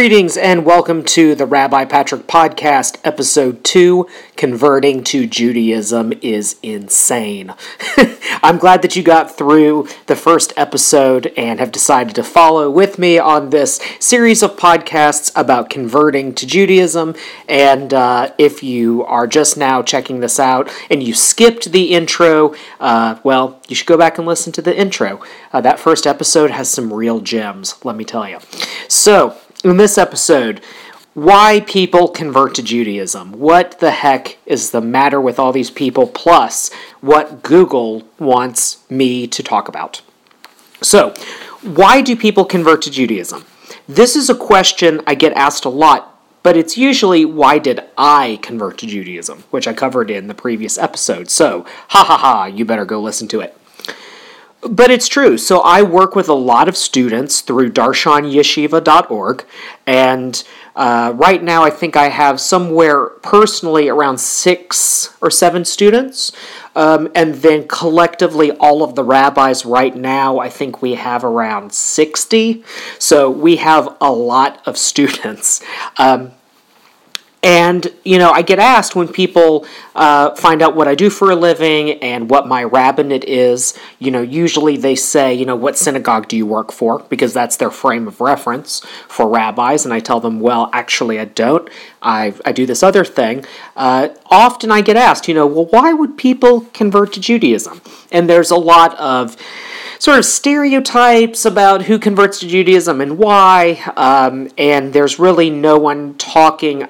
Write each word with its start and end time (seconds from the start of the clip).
Greetings 0.00 0.38
and 0.38 0.64
welcome 0.64 1.04
to 1.04 1.34
the 1.34 1.44
Rabbi 1.44 1.84
Patrick 1.84 2.26
Podcast, 2.26 2.96
Episode 3.04 3.62
2 3.64 4.08
Converting 4.34 5.04
to 5.04 5.26
Judaism 5.26 6.14
is 6.22 6.56
Insane. 6.62 7.52
I'm 8.42 8.56
glad 8.56 8.80
that 8.80 8.96
you 8.96 9.02
got 9.02 9.36
through 9.36 9.88
the 10.06 10.16
first 10.16 10.54
episode 10.56 11.26
and 11.36 11.60
have 11.60 11.70
decided 11.70 12.14
to 12.14 12.22
follow 12.24 12.70
with 12.70 12.98
me 12.98 13.18
on 13.18 13.50
this 13.50 13.78
series 13.98 14.42
of 14.42 14.56
podcasts 14.56 15.30
about 15.36 15.68
converting 15.68 16.34
to 16.36 16.46
Judaism. 16.46 17.14
And 17.46 17.92
uh, 17.92 18.32
if 18.38 18.62
you 18.62 19.04
are 19.04 19.26
just 19.26 19.58
now 19.58 19.82
checking 19.82 20.20
this 20.20 20.40
out 20.40 20.74
and 20.90 21.02
you 21.02 21.12
skipped 21.12 21.72
the 21.72 21.92
intro, 21.92 22.54
uh, 22.80 23.18
well, 23.22 23.60
you 23.68 23.76
should 23.76 23.86
go 23.86 23.98
back 23.98 24.16
and 24.16 24.26
listen 24.26 24.50
to 24.54 24.62
the 24.62 24.74
intro. 24.74 25.22
Uh, 25.52 25.60
that 25.60 25.78
first 25.78 26.06
episode 26.06 26.52
has 26.52 26.70
some 26.70 26.90
real 26.90 27.20
gems, 27.20 27.74
let 27.84 27.96
me 27.96 28.04
tell 28.06 28.26
you. 28.26 28.38
So, 28.88 29.36
in 29.64 29.76
this 29.76 29.98
episode, 29.98 30.60
why 31.14 31.60
people 31.66 32.08
convert 32.08 32.54
to 32.54 32.62
Judaism. 32.62 33.32
What 33.32 33.80
the 33.80 33.90
heck 33.90 34.38
is 34.46 34.70
the 34.70 34.80
matter 34.80 35.20
with 35.20 35.38
all 35.38 35.52
these 35.52 35.70
people, 35.70 36.06
plus 36.06 36.72
what 37.00 37.42
Google 37.42 38.04
wants 38.18 38.88
me 38.90 39.26
to 39.26 39.42
talk 39.42 39.68
about. 39.68 40.02
So, 40.82 41.12
why 41.62 42.00
do 42.00 42.16
people 42.16 42.44
convert 42.44 42.82
to 42.82 42.90
Judaism? 42.90 43.44
This 43.86 44.16
is 44.16 44.30
a 44.30 44.34
question 44.34 45.02
I 45.06 45.14
get 45.14 45.32
asked 45.34 45.64
a 45.64 45.68
lot, 45.68 46.18
but 46.42 46.56
it's 46.56 46.78
usually 46.78 47.24
why 47.24 47.58
did 47.58 47.80
I 47.98 48.38
convert 48.40 48.78
to 48.78 48.86
Judaism, 48.86 49.44
which 49.50 49.68
I 49.68 49.74
covered 49.74 50.10
in 50.10 50.28
the 50.28 50.34
previous 50.34 50.78
episode. 50.78 51.28
So, 51.28 51.66
ha 51.88 52.04
ha 52.04 52.16
ha, 52.16 52.44
you 52.46 52.64
better 52.64 52.86
go 52.86 53.00
listen 53.00 53.28
to 53.28 53.40
it. 53.40 53.56
But 54.62 54.90
it's 54.90 55.08
true. 55.08 55.38
So 55.38 55.60
I 55.60 55.82
work 55.82 56.14
with 56.14 56.28
a 56.28 56.34
lot 56.34 56.68
of 56.68 56.76
students 56.76 57.40
through 57.40 57.72
darshanyeshiva.org, 57.72 59.46
and 59.86 60.44
uh, 60.76 61.12
right 61.16 61.42
now 61.42 61.62
I 61.62 61.70
think 61.70 61.96
I 61.96 62.08
have 62.08 62.40
somewhere 62.40 63.06
personally 63.06 63.88
around 63.88 64.18
six 64.20 65.16
or 65.20 65.30
seven 65.30 65.64
students. 65.64 66.32
Um, 66.76 67.10
and 67.14 67.36
then 67.36 67.66
collectively, 67.66 68.52
all 68.52 68.82
of 68.82 68.94
the 68.94 69.02
rabbis 69.02 69.64
right 69.64 69.94
now, 69.94 70.38
I 70.38 70.48
think 70.48 70.80
we 70.80 70.94
have 70.94 71.24
around 71.24 71.72
60. 71.72 72.62
So 72.98 73.30
we 73.30 73.56
have 73.56 73.96
a 74.00 74.12
lot 74.12 74.62
of 74.66 74.78
students. 74.90 75.62
Um, 75.96 76.32
and, 77.42 77.86
you 78.04 78.18
know, 78.18 78.30
I 78.30 78.42
get 78.42 78.58
asked 78.58 78.94
when 78.94 79.08
people 79.08 79.66
uh, 79.94 80.34
find 80.34 80.60
out 80.60 80.76
what 80.76 80.88
I 80.88 80.94
do 80.94 81.08
for 81.08 81.30
a 81.30 81.34
living 81.34 81.92
and 82.02 82.28
what 82.28 82.46
my 82.46 82.64
rabbinate 82.64 83.24
is, 83.24 83.78
you 83.98 84.10
know, 84.10 84.20
usually 84.20 84.76
they 84.76 84.94
say, 84.94 85.32
you 85.32 85.46
know, 85.46 85.56
what 85.56 85.78
synagogue 85.78 86.28
do 86.28 86.36
you 86.36 86.44
work 86.44 86.70
for? 86.70 86.98
Because 87.08 87.32
that's 87.32 87.56
their 87.56 87.70
frame 87.70 88.06
of 88.06 88.20
reference 88.20 88.80
for 89.08 89.26
rabbis. 89.26 89.86
And 89.86 89.94
I 89.94 90.00
tell 90.00 90.20
them, 90.20 90.40
well, 90.40 90.68
actually, 90.74 91.18
I 91.18 91.24
don't. 91.24 91.68
I, 92.02 92.34
I 92.44 92.52
do 92.52 92.66
this 92.66 92.82
other 92.82 93.04
thing. 93.04 93.46
Uh, 93.74 94.08
often 94.26 94.70
I 94.70 94.82
get 94.82 94.96
asked, 94.96 95.26
you 95.26 95.34
know, 95.34 95.46
well, 95.46 95.66
why 95.66 95.94
would 95.94 96.18
people 96.18 96.62
convert 96.74 97.14
to 97.14 97.20
Judaism? 97.20 97.80
And 98.12 98.28
there's 98.28 98.50
a 98.50 98.56
lot 98.56 98.98
of 98.98 99.38
sort 99.98 100.18
of 100.18 100.26
stereotypes 100.26 101.46
about 101.46 101.82
who 101.82 101.98
converts 101.98 102.40
to 102.40 102.48
Judaism 102.48 103.00
and 103.00 103.16
why, 103.16 103.82
um, 103.96 104.50
and 104.58 104.92
there's 104.92 105.18
really 105.18 105.48
no 105.48 105.78
one 105.78 106.14
talking 106.16 106.86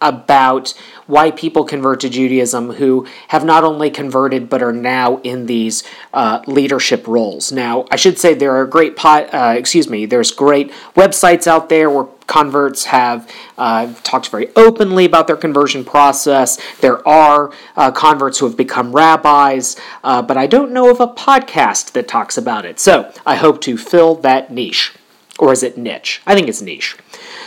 about 0.00 0.74
why 1.06 1.30
people 1.30 1.64
convert 1.64 2.00
to 2.00 2.08
Judaism 2.08 2.72
who 2.72 3.06
have 3.28 3.44
not 3.44 3.64
only 3.64 3.90
converted 3.90 4.48
but 4.48 4.62
are 4.62 4.72
now 4.72 5.18
in 5.18 5.46
these 5.46 5.82
uh, 6.14 6.42
leadership 6.46 7.06
roles. 7.06 7.52
Now, 7.52 7.84
I 7.90 7.96
should 7.96 8.18
say 8.18 8.34
there 8.34 8.56
are 8.56 8.66
great 8.66 8.96
pot, 8.96 9.32
uh, 9.34 9.54
excuse 9.56 9.88
me, 9.88 10.06
there's 10.06 10.30
great 10.30 10.72
websites 10.94 11.46
out 11.46 11.68
there 11.68 11.90
where 11.90 12.06
converts 12.26 12.84
have 12.84 13.28
uh, 13.58 13.92
talked 14.04 14.28
very 14.28 14.48
openly 14.54 15.04
about 15.04 15.26
their 15.26 15.36
conversion 15.36 15.84
process. 15.84 16.60
There 16.80 17.06
are 17.06 17.52
uh, 17.76 17.90
converts 17.90 18.38
who 18.38 18.46
have 18.46 18.56
become 18.56 18.92
rabbis, 18.92 19.76
uh, 20.04 20.22
but 20.22 20.36
I 20.36 20.46
don't 20.46 20.70
know 20.70 20.90
of 20.90 21.00
a 21.00 21.08
podcast 21.08 21.92
that 21.92 22.06
talks 22.06 22.38
about 22.38 22.64
it. 22.64 22.78
So 22.78 23.12
I 23.26 23.34
hope 23.34 23.60
to 23.62 23.76
fill 23.76 24.14
that 24.16 24.52
niche. 24.52 24.94
Or 25.40 25.52
is 25.52 25.62
it 25.62 25.76
niche? 25.76 26.22
I 26.24 26.34
think 26.34 26.48
it's 26.48 26.62
niche. 26.62 26.96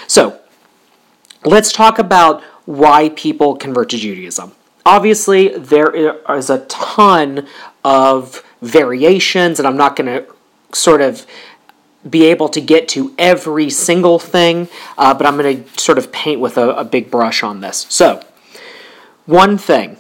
So 0.08 0.42
let's 1.46 1.72
talk 1.72 2.00
about 2.00 2.44
why 2.66 3.10
people 3.10 3.56
convert 3.56 3.90
to 3.90 3.98
Judaism. 3.98 4.54
Obviously, 4.86 5.50
there 5.50 5.90
is 6.36 6.50
a 6.50 6.60
ton 6.66 7.48
of 7.84 8.44
variations, 8.62 9.60
and 9.60 9.68
I'm 9.68 9.78
not 9.78 9.96
going 9.96 10.08
to 10.08 10.26
sort 10.74 11.02
of 11.02 11.26
be 12.10 12.26
able 12.26 12.50
to 12.50 12.60
get 12.60 12.90
to 12.90 13.14
every 13.18 13.70
single 13.70 14.20
thing, 14.20 14.68
uh, 14.98 15.14
but 15.14 15.26
I'm 15.26 15.38
going 15.38 15.64
to 15.64 15.80
sort 15.80 15.98
of 15.98 16.12
paint 16.12 16.42
with 16.42 16.58
a, 16.58 16.70
a 16.72 16.84
big 16.84 17.10
brush 17.10 17.44
on 17.44 17.62
this. 17.62 17.86
So, 17.90 18.24
one 19.26 19.58
thing 19.58 19.98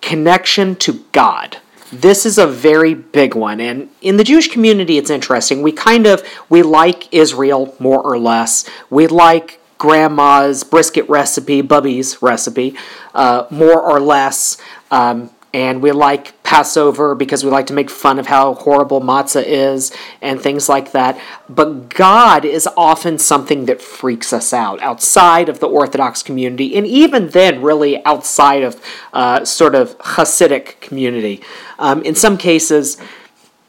connection 0.00 0.76
to 0.76 1.04
God 1.12 1.58
this 1.92 2.26
is 2.26 2.36
a 2.36 2.46
very 2.46 2.94
big 2.94 3.34
one 3.34 3.60
and 3.60 3.88
in 4.02 4.16
the 4.16 4.24
jewish 4.24 4.48
community 4.48 4.98
it's 4.98 5.10
interesting 5.10 5.62
we 5.62 5.72
kind 5.72 6.06
of 6.06 6.22
we 6.48 6.62
like 6.62 7.12
israel 7.12 7.74
more 7.78 8.00
or 8.02 8.18
less 8.18 8.68
we 8.90 9.06
like 9.06 9.60
grandma's 9.78 10.64
brisket 10.64 11.08
recipe, 11.08 11.60
Bubby's 11.60 12.22
recipe, 12.22 12.76
uh, 13.14 13.46
more 13.50 13.80
or 13.80 14.00
less. 14.00 14.56
Um, 14.90 15.30
and 15.56 15.80
we 15.82 15.90
like 15.90 16.42
Passover 16.42 17.14
because 17.14 17.42
we 17.42 17.50
like 17.50 17.66
to 17.68 17.72
make 17.72 17.88
fun 17.88 18.18
of 18.18 18.26
how 18.26 18.52
horrible 18.52 19.00
matzah 19.00 19.42
is 19.42 19.90
and 20.20 20.38
things 20.38 20.68
like 20.68 20.92
that. 20.92 21.18
But 21.48 21.88
God 21.88 22.44
is 22.44 22.68
often 22.76 23.16
something 23.16 23.64
that 23.64 23.80
freaks 23.80 24.34
us 24.34 24.52
out 24.52 24.82
outside 24.82 25.48
of 25.48 25.60
the 25.60 25.66
Orthodox 25.66 26.22
community, 26.22 26.76
and 26.76 26.86
even 26.86 27.30
then, 27.30 27.62
really 27.62 28.04
outside 28.04 28.64
of 28.64 28.82
uh, 29.14 29.46
sort 29.46 29.74
of 29.74 29.96
Hasidic 29.98 30.78
community. 30.80 31.42
Um, 31.78 32.02
in 32.02 32.14
some 32.14 32.36
cases, 32.36 32.98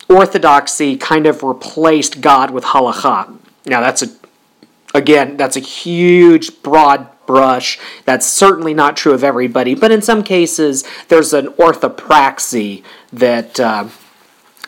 Orthodoxy 0.10 0.98
kind 0.98 1.26
of 1.26 1.42
replaced 1.42 2.20
God 2.20 2.52
with 2.52 2.66
halacha. 2.66 3.38
Now, 3.66 3.80
that's 3.80 4.02
a 4.02 4.08
Again, 4.94 5.38
that's 5.38 5.58
a 5.58 5.62
huge, 5.62 6.62
broad 6.64 7.08
brush. 7.26 7.78
That's 8.06 8.26
certainly 8.26 8.74
not 8.74 8.98
true 8.98 9.14
of 9.14 9.24
everybody, 9.24 9.76
but 9.76 9.92
in 9.92 10.02
some 10.02 10.24
cases, 10.24 10.84
there's 11.10 11.34
an 11.34 11.48
orthopraxy 11.50 12.84
that. 13.12 13.60
Uh, 13.60 13.90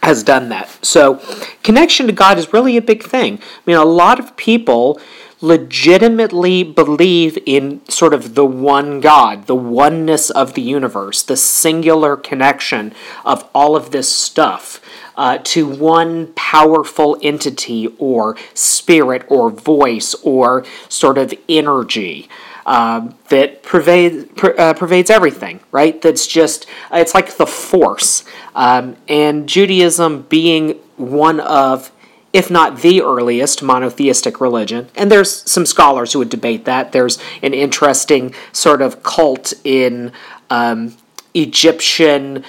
has 0.01 0.23
done 0.23 0.47
that. 0.47 0.69
So, 0.81 1.21
connection 1.61 2.07
to 2.07 2.13
God 2.13 2.37
is 2.37 2.53
really 2.53 2.77
a 2.77 2.81
big 2.81 3.03
thing. 3.03 3.37
I 3.37 3.61
mean, 3.65 3.75
a 3.75 3.83
lot 3.83 4.17
of 4.17 4.37
people 4.37 4.97
legitimately 5.41 6.63
believe 6.63 7.37
in 7.45 7.81
sort 7.89 8.13
of 8.13 8.35
the 8.35 8.45
one 8.45 8.99
God, 8.99 9.47
the 9.47 9.55
oneness 9.55 10.29
of 10.29 10.53
the 10.53 10.61
universe, 10.61 11.23
the 11.23 11.37
singular 11.37 12.17
connection 12.17 12.93
of 13.23 13.47
all 13.53 13.75
of 13.75 13.91
this 13.91 14.09
stuff 14.09 14.81
uh, 15.19 15.37
to 15.43 15.67
one 15.67 16.27
powerful 16.33 17.17
entity 17.21 17.93
or 17.99 18.37
spirit 18.53 19.25
or 19.27 19.51
voice 19.51 20.15
or 20.23 20.65
sort 20.87 21.17
of 21.17 21.33
energy. 21.49 22.29
Uh, 22.65 23.11
that 23.29 23.63
pervades 23.63 24.29
uh, 24.43 24.73
pervades 24.73 25.09
everything, 25.09 25.59
right? 25.71 26.01
That's 26.01 26.27
just 26.27 26.67
it's 26.91 27.15
like 27.15 27.35
the 27.37 27.47
force, 27.47 28.23
um, 28.53 28.95
and 29.07 29.49
Judaism 29.49 30.23
being 30.23 30.71
one 30.95 31.39
of 31.39 31.91
if 32.31 32.51
not 32.51 32.81
the 32.81 33.01
earliest 33.01 33.63
monotheistic 33.63 34.39
religion. 34.39 34.87
And 34.95 35.11
there's 35.11 35.49
some 35.49 35.65
scholars 35.65 36.13
who 36.13 36.19
would 36.19 36.29
debate 36.29 36.65
that. 36.65 36.91
There's 36.91 37.17
an 37.41 37.55
interesting 37.55 38.35
sort 38.51 38.83
of 38.83 39.01
cult 39.01 39.51
in 39.63 40.11
um, 40.51 40.95
Egyptian 41.33 42.43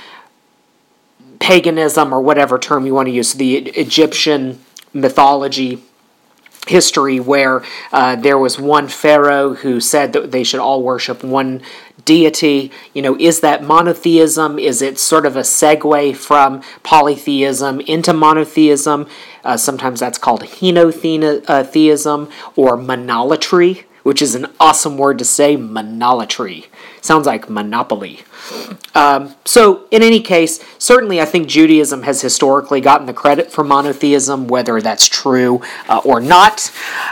paganism 1.40 2.12
or 2.14 2.20
whatever 2.20 2.58
term 2.58 2.86
you 2.86 2.94
want 2.94 3.08
to 3.08 3.12
use, 3.12 3.32
the 3.34 3.56
Egyptian 3.56 4.60
mythology 4.92 5.82
history 6.68 7.18
where 7.18 7.64
uh, 7.92 8.14
there 8.16 8.38
was 8.38 8.58
one 8.58 8.86
pharaoh 8.86 9.54
who 9.54 9.80
said 9.80 10.12
that 10.12 10.30
they 10.30 10.44
should 10.44 10.60
all 10.60 10.82
worship 10.82 11.24
one 11.24 11.62
deity. 12.04 12.70
You 12.94 13.02
know, 13.02 13.16
is 13.18 13.40
that 13.40 13.64
monotheism? 13.64 14.58
Is 14.58 14.82
it 14.82 14.98
sort 14.98 15.26
of 15.26 15.36
a 15.36 15.40
segue 15.40 16.16
from 16.16 16.62
polytheism 16.82 17.80
into 17.80 18.12
monotheism? 18.12 19.08
Uh, 19.42 19.56
sometimes 19.56 20.00
that's 20.00 20.18
called 20.18 20.42
henotheism 20.42 21.40
or 22.56 22.76
monolatry, 22.76 23.84
which 24.02 24.20
is 24.22 24.34
an 24.34 24.46
awesome 24.60 24.98
word 24.98 25.18
to 25.18 25.24
say, 25.24 25.56
monolatry. 25.56 26.66
Sounds 27.00 27.26
like 27.26 27.48
monopoly. 27.48 28.20
Um, 28.94 29.34
so, 29.44 29.86
in 29.90 30.02
any 30.02 30.20
case, 30.20 30.62
certainly 30.78 31.20
I 31.20 31.24
think 31.24 31.48
Judaism 31.48 32.02
has 32.02 32.20
historically 32.20 32.80
gotten 32.80 33.06
the 33.06 33.14
credit 33.14 33.50
for 33.50 33.64
monotheism, 33.64 34.48
whether 34.48 34.80
that's 34.80 35.06
true 35.08 35.62
uh, 35.88 36.00
or 36.04 36.20
not. 36.20 36.70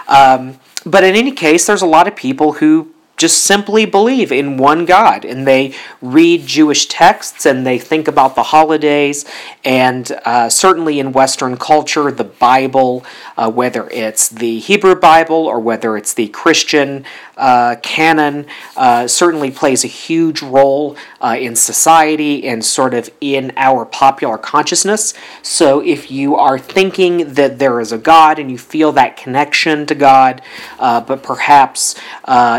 Um, 0.09 0.59
but 0.85 1.05
in 1.05 1.15
any 1.15 1.33
case, 1.33 1.67
there's 1.67 1.83
a 1.83 1.87
lot 1.87 2.07
of 2.07 2.17
people 2.17 2.55
who 2.55 2.93
just 3.19 3.45
simply 3.45 3.85
believe 3.85 4.31
in 4.31 4.57
one 4.57 4.85
God 4.87 5.25
and 5.25 5.47
they 5.47 5.75
read 6.01 6.47
Jewish 6.47 6.87
texts 6.87 7.45
and 7.45 7.67
they 7.67 7.79
think 7.79 8.09
about 8.09 8.37
the 8.37 8.45
holidays. 8.45 9.25
And 9.65 10.11
uh, 10.25 10.49
certainly 10.49 11.01
in 11.01 11.13
Western 11.13 11.57
culture, 11.57 12.11
the 12.13 12.25
Bible, 12.25 13.05
uh, 13.37 13.51
whether 13.51 13.91
it's 13.91 14.29
the 14.29 14.61
Hebrew 14.61 14.95
Bible 14.95 15.47
or 15.47 15.59
whether 15.61 15.97
it's 15.97 16.15
the 16.15 16.29
Christian 16.29 17.05
uh, 17.37 17.77
canon, 17.83 18.47
uh, 18.77 19.07
certainly 19.07 19.51
plays 19.51 19.85
a 19.85 19.89
huge 19.89 20.43
role 20.43 20.97
uh, 21.21 21.37
in 21.39 21.55
society 21.55 22.47
and 22.47 22.65
sort 22.65 22.95
of 22.95 23.11
in 23.21 23.53
our 23.57 23.85
popular 23.85 24.39
consciousness. 24.39 25.15
So 25.43 25.81
if 25.81 26.11
you 26.11 26.37
are 26.37 26.59
thinking 26.59 27.35
that 27.35 27.59
there 27.59 27.81
is 27.81 27.93
a 27.93 27.99
God 27.99 28.39
and 28.39 28.51
you 28.51 28.59
feel 28.59 28.93
that 28.93 29.17
connection 29.17 29.87
to 29.87 29.95
God, 29.95 30.41
uh, 30.79 31.01
but 31.01 31.23
perhaps, 31.23 31.97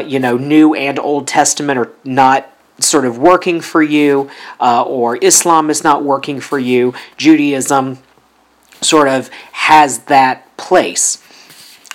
you 0.05 0.19
know, 0.19 0.37
New 0.49 0.73
and 0.73 0.99
Old 0.99 1.27
Testament 1.27 1.79
are 1.79 1.91
not 2.03 2.51
sort 2.79 3.05
of 3.05 3.17
working 3.17 3.61
for 3.61 3.81
you, 3.81 4.29
uh, 4.59 4.83
or 4.83 5.17
Islam 5.17 5.69
is 5.69 5.83
not 5.83 6.03
working 6.03 6.39
for 6.39 6.59
you, 6.59 6.93
Judaism 7.17 7.99
sort 8.81 9.07
of 9.07 9.29
has 9.51 9.99
that 10.05 10.57
place. 10.57 11.23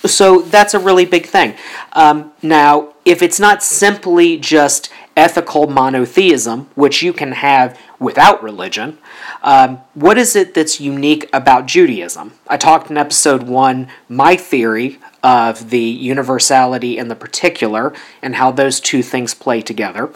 So 0.05 0.41
that's 0.41 0.73
a 0.73 0.79
really 0.79 1.05
big 1.05 1.25
thing. 1.25 1.55
Um, 1.93 2.31
now, 2.41 2.93
if 3.05 3.21
it's 3.21 3.39
not 3.39 3.63
simply 3.63 4.37
just 4.37 4.89
ethical 5.17 5.67
monotheism, 5.67 6.69
which 6.75 7.01
you 7.01 7.13
can 7.13 7.31
have 7.31 7.79
without 7.99 8.43
religion, 8.43 8.97
um, 9.41 9.81
what 9.93 10.17
is 10.17 10.35
it 10.35 10.53
that's 10.53 10.79
unique 10.79 11.29
about 11.33 11.65
Judaism? 11.65 12.33
I 12.47 12.57
talked 12.57 12.91
in 12.91 12.97
episode 12.97 13.43
one, 13.43 13.87
my 14.09 14.35
theory 14.35 14.99
of 15.25 15.71
the 15.71 15.79
universality 15.79 16.99
and 16.99 17.09
the 17.09 17.15
particular, 17.15 17.91
and 18.21 18.35
how 18.35 18.51
those 18.51 18.79
two 18.79 19.01
things 19.01 19.33
play 19.33 19.59
together. 19.59 20.11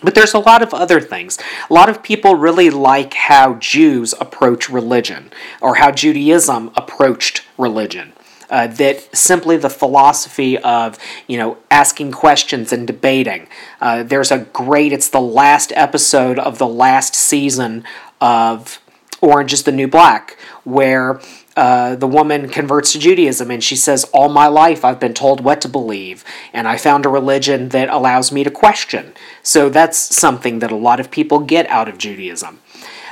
But 0.00 0.14
there's 0.14 0.34
a 0.34 0.38
lot 0.38 0.62
of 0.62 0.72
other 0.72 1.00
things. 1.00 1.36
A 1.68 1.74
lot 1.74 1.88
of 1.88 2.04
people 2.04 2.36
really 2.36 2.70
like 2.70 3.14
how 3.14 3.54
Jews 3.54 4.14
approach 4.20 4.68
religion, 4.70 5.32
or 5.60 5.74
how 5.74 5.90
Judaism 5.90 6.70
approached 6.76 7.42
religion. 7.58 8.12
Uh, 8.48 8.68
that 8.68 9.14
simply 9.14 9.56
the 9.56 9.68
philosophy 9.68 10.56
of 10.58 10.96
you 11.26 11.36
know 11.36 11.58
asking 11.68 12.12
questions 12.12 12.72
and 12.72 12.86
debating. 12.86 13.48
Uh, 13.80 14.04
there's 14.04 14.30
a 14.30 14.38
great. 14.38 14.92
It's 14.92 15.08
the 15.08 15.20
last 15.20 15.72
episode 15.74 16.38
of 16.38 16.58
the 16.58 16.68
last 16.68 17.16
season 17.16 17.82
of 18.20 18.80
Orange 19.20 19.52
is 19.52 19.64
the 19.64 19.72
New 19.72 19.88
Black, 19.88 20.38
where 20.62 21.20
uh, 21.58 21.96
the 21.96 22.06
woman 22.06 22.48
converts 22.48 22.92
to 22.92 23.00
Judaism 23.00 23.50
and 23.50 23.64
she 23.64 23.74
says, 23.74 24.04
All 24.12 24.28
my 24.28 24.46
life 24.46 24.84
I've 24.84 25.00
been 25.00 25.12
told 25.12 25.40
what 25.40 25.60
to 25.62 25.68
believe, 25.68 26.24
and 26.52 26.68
I 26.68 26.76
found 26.76 27.04
a 27.04 27.08
religion 27.08 27.70
that 27.70 27.88
allows 27.88 28.30
me 28.30 28.44
to 28.44 28.50
question. 28.50 29.12
So 29.42 29.68
that's 29.68 29.98
something 29.98 30.60
that 30.60 30.70
a 30.70 30.76
lot 30.76 31.00
of 31.00 31.10
people 31.10 31.40
get 31.40 31.66
out 31.66 31.88
of 31.88 31.98
Judaism. 31.98 32.60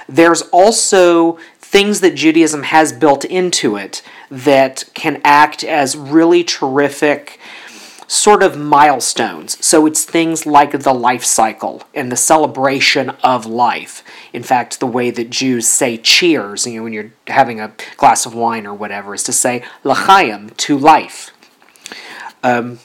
There's 0.08 0.42
also 0.42 1.38
things 1.58 2.00
that 2.02 2.14
Judaism 2.14 2.62
has 2.62 2.92
built 2.92 3.24
into 3.24 3.74
it 3.74 4.00
that 4.30 4.84
can 4.94 5.20
act 5.24 5.64
as 5.64 5.96
really 5.96 6.44
terrific 6.44 7.40
sort 8.06 8.42
of 8.42 8.56
milestones. 8.56 9.64
So 9.64 9.86
it's 9.86 10.04
things 10.04 10.46
like 10.46 10.72
the 10.72 10.94
life 10.94 11.24
cycle 11.24 11.82
and 11.94 12.10
the 12.10 12.16
celebration 12.16 13.10
of 13.22 13.46
life. 13.46 14.02
In 14.32 14.42
fact, 14.42 14.80
the 14.80 14.86
way 14.86 15.10
that 15.10 15.30
Jews 15.30 15.66
say 15.66 15.96
cheers, 15.96 16.66
you 16.66 16.78
know, 16.78 16.84
when 16.84 16.92
you're 16.92 17.12
having 17.26 17.60
a 17.60 17.72
glass 17.96 18.26
of 18.26 18.34
wine 18.34 18.66
or 18.66 18.74
whatever, 18.74 19.14
is 19.14 19.24
to 19.24 19.32
say 19.32 19.64
l'chaim, 19.82 20.50
to 20.50 20.78
life. 20.78 21.30
Um, 22.42 22.78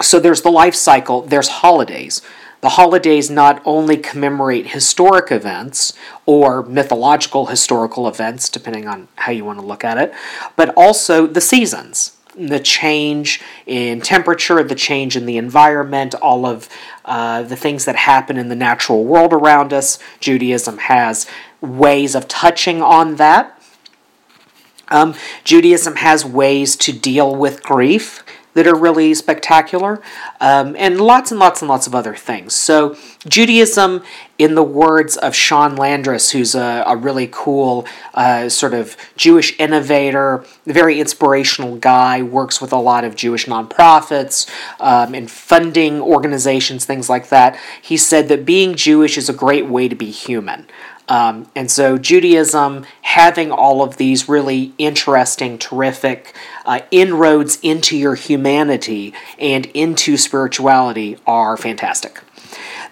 so 0.00 0.18
there's 0.18 0.42
the 0.42 0.50
life 0.50 0.74
cycle, 0.74 1.22
there's 1.22 1.48
holidays. 1.48 2.22
The 2.62 2.70
holidays 2.70 3.30
not 3.30 3.62
only 3.64 3.96
commemorate 3.96 4.68
historic 4.68 5.32
events 5.32 5.94
or 6.26 6.62
mythological 6.62 7.46
historical 7.46 8.06
events, 8.06 8.50
depending 8.50 8.86
on 8.86 9.08
how 9.16 9.32
you 9.32 9.46
want 9.46 9.58
to 9.60 9.64
look 9.64 9.82
at 9.82 9.96
it, 9.96 10.12
but 10.56 10.70
also 10.76 11.26
the 11.26 11.40
seasons 11.40 12.16
the 12.36 12.60
change 12.60 13.40
in 13.66 14.00
temperature, 14.00 14.62
the 14.62 14.74
change 14.74 15.16
in 15.16 15.26
the 15.26 15.36
environment, 15.36 16.14
all 16.16 16.46
of 16.46 16.68
uh, 17.04 17.42
the 17.42 17.56
things 17.56 17.84
that 17.84 17.96
happen 17.96 18.36
in 18.36 18.48
the 18.48 18.56
natural 18.56 19.04
world 19.04 19.32
around 19.32 19.72
us. 19.72 19.98
Judaism 20.20 20.78
has 20.78 21.26
ways 21.60 22.14
of 22.14 22.28
touching 22.28 22.82
on 22.82 23.16
that. 23.16 23.60
Um, 24.88 25.14
Judaism 25.44 25.96
has 25.96 26.24
ways 26.24 26.76
to 26.76 26.92
deal 26.92 27.34
with 27.34 27.62
grief 27.62 28.24
that 28.54 28.66
are 28.66 28.74
really 28.74 29.14
spectacular, 29.14 30.02
um, 30.40 30.74
and 30.78 31.00
lots 31.00 31.30
and 31.30 31.38
lots 31.38 31.62
and 31.62 31.68
lots 31.68 31.86
of 31.86 31.94
other 31.94 32.14
things. 32.14 32.54
So, 32.54 32.96
Judaism, 33.28 34.02
in 34.38 34.54
the 34.54 34.62
words 34.62 35.16
of 35.16 35.34
Sean 35.34 35.76
Landris, 35.76 36.32
who's 36.32 36.54
a, 36.54 36.82
a 36.86 36.96
really 36.96 37.28
cool 37.30 37.86
uh, 38.14 38.48
sort 38.48 38.74
of 38.74 38.96
Jewish 39.16 39.58
innovator, 39.60 40.44
very 40.64 40.98
inspirational 40.98 41.76
guy, 41.76 42.22
works 42.22 42.60
with 42.60 42.72
a 42.72 42.78
lot 42.78 43.04
of 43.04 43.14
Jewish 43.14 43.46
nonprofits 43.46 44.48
um, 44.80 45.14
and 45.14 45.30
funding 45.30 46.00
organizations, 46.00 46.84
things 46.84 47.10
like 47.10 47.28
that. 47.28 47.58
He 47.82 47.96
said 47.96 48.28
that 48.28 48.44
being 48.44 48.74
Jewish 48.74 49.18
is 49.18 49.28
a 49.28 49.34
great 49.34 49.66
way 49.66 49.88
to 49.88 49.94
be 49.94 50.10
human. 50.10 50.66
Um, 51.10 51.50
and 51.56 51.68
so 51.70 51.98
Judaism 51.98 52.86
having 53.02 53.50
all 53.50 53.82
of 53.82 53.96
these 53.96 54.28
really 54.28 54.72
interesting, 54.78 55.58
terrific 55.58 56.34
uh, 56.64 56.80
inroads 56.92 57.58
into 57.62 57.98
your 57.98 58.14
humanity 58.14 59.12
and 59.36 59.66
into 59.74 60.16
spirituality 60.16 61.18
are 61.26 61.56
fantastic. 61.56 62.22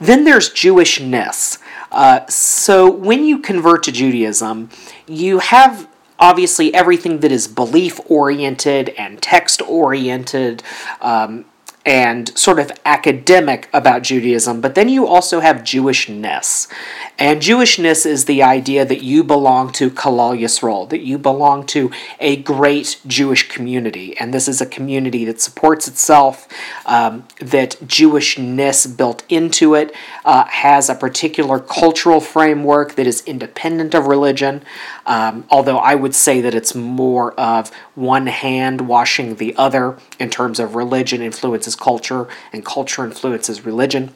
Then 0.00 0.25
there's 0.25 0.50
Jewishness. 0.50 1.59
Uh, 1.93 2.26
so 2.26 2.91
when 2.91 3.25
you 3.25 3.38
convert 3.38 3.85
to 3.85 3.93
Judaism, 3.93 4.69
you 5.06 5.38
have 5.38 5.88
obviously 6.19 6.75
everything 6.75 7.20
that 7.20 7.31
is 7.31 7.47
belief 7.47 8.00
oriented 8.11 8.88
and 8.91 9.23
text 9.23 9.62
oriented. 9.62 10.65
Um, 11.00 11.44
and 11.88 12.37
sort 12.38 12.58
of 12.58 12.70
academic 12.85 13.67
about 13.73 14.02
Judaism, 14.02 14.61
but 14.61 14.75
then 14.75 14.90
you 14.90 15.06
also 15.06 15.40
have 15.40 15.62
Jewishness. 15.62 16.70
And 17.19 17.40
Jewishness 17.40 18.05
is 18.05 18.26
the 18.26 18.43
idea 18.43 18.85
that 18.85 19.02
you 19.02 19.25
belong 19.25 19.73
to 19.73 19.88
Kalal 19.88 20.38
Yisrael, 20.38 20.87
that 20.90 21.00
you 21.00 21.17
belong 21.17 21.64
to 21.69 21.90
a 22.20 22.37
great 22.37 23.00
Jewish 23.06 23.49
community. 23.49 24.14
And 24.19 24.35
this 24.35 24.49
is 24.49 24.61
a 24.61 24.67
community 24.67 25.25
that 25.25 25.40
supports 25.40 25.88
itself, 25.88 26.46
um, 26.85 27.26
that 27.40 27.79
Jewishness 27.87 28.94
built 28.94 29.25
into 29.31 29.75
it 29.75 29.94
uh, 30.26 30.44
has 30.44 30.91
a 30.91 30.94
particular 30.94 31.58
cultural 31.58 32.20
framework 32.20 32.96
that 32.96 33.06
is 33.06 33.22
independent 33.22 33.94
of 33.94 34.08
religion. 34.08 34.62
Um, 35.06 35.46
although 35.51 35.79
I 35.79 35.94
would 35.94 36.15
say 36.15 36.43
that 36.43 36.55
it's 36.55 36.74
more 36.74 37.32
of 37.41 37.70
one 37.94 38.27
hand 38.27 38.82
washing 38.82 39.36
the 39.36 39.56
other 39.56 39.96
in 40.20 40.29
terms 40.29 40.60
of 40.60 40.74
religion 40.74 41.22
influences 41.22 41.78
culture 41.79 42.29
and 42.53 42.65
culture 42.65 43.05
influences 43.05 43.65
religion. 43.65 44.15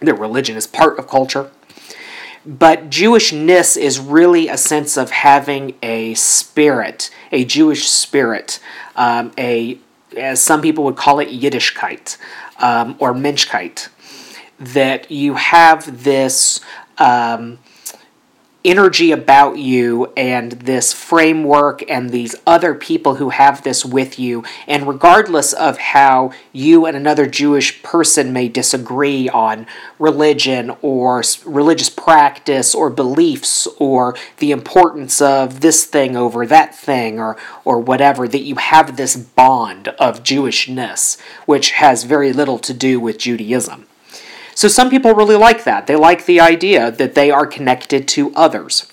That 0.00 0.14
religion 0.14 0.56
is 0.56 0.66
part 0.66 0.98
of 0.98 1.08
culture. 1.08 1.50
But 2.46 2.88
Jewishness 2.88 3.76
is 3.76 3.98
really 3.98 4.48
a 4.48 4.56
sense 4.56 4.96
of 4.96 5.10
having 5.10 5.74
a 5.82 6.14
spirit, 6.14 7.10
a 7.32 7.44
Jewish 7.44 7.88
spirit, 7.88 8.60
um, 8.96 9.32
a 9.36 9.78
as 10.16 10.40
some 10.40 10.62
people 10.62 10.84
would 10.84 10.96
call 10.96 11.20
it 11.20 11.28
Yiddishkeit 11.28 12.16
um, 12.58 12.96
or 12.98 13.12
Menschkeit, 13.12 13.88
that 14.58 15.10
you 15.10 15.34
have 15.34 16.04
this 16.04 16.60
um, 16.96 17.58
energy 18.64 19.12
about 19.12 19.56
you 19.56 20.12
and 20.16 20.52
this 20.52 20.92
framework 20.92 21.88
and 21.90 22.10
these 22.10 22.34
other 22.46 22.74
people 22.74 23.14
who 23.14 23.30
have 23.30 23.62
this 23.62 23.84
with 23.84 24.18
you. 24.18 24.44
And 24.66 24.86
regardless 24.86 25.52
of 25.52 25.78
how 25.78 26.32
you 26.52 26.84
and 26.84 26.96
another 26.96 27.26
Jewish 27.26 27.82
person 27.82 28.32
may 28.32 28.48
disagree 28.48 29.28
on 29.28 29.66
religion 29.98 30.76
or 30.82 31.22
religious 31.44 31.88
practice 31.90 32.74
or 32.74 32.90
beliefs 32.90 33.68
or 33.78 34.16
the 34.38 34.50
importance 34.50 35.22
of 35.22 35.60
this 35.60 35.84
thing 35.84 36.16
over 36.16 36.46
that 36.46 36.74
thing 36.74 37.18
or, 37.18 37.36
or 37.64 37.80
whatever, 37.80 38.28
that 38.28 38.42
you 38.42 38.56
have 38.56 38.96
this 38.96 39.16
bond 39.16 39.88
of 39.98 40.22
Jewishness, 40.22 41.18
which 41.46 41.72
has 41.72 42.04
very 42.04 42.32
little 42.32 42.58
to 42.58 42.74
do 42.74 43.00
with 43.00 43.18
Judaism. 43.18 43.87
So 44.58 44.66
some 44.66 44.90
people 44.90 45.14
really 45.14 45.36
like 45.36 45.62
that. 45.62 45.86
They 45.86 45.94
like 45.94 46.26
the 46.26 46.40
idea 46.40 46.90
that 46.90 47.14
they 47.14 47.30
are 47.30 47.46
connected 47.46 48.08
to 48.08 48.34
others. 48.34 48.90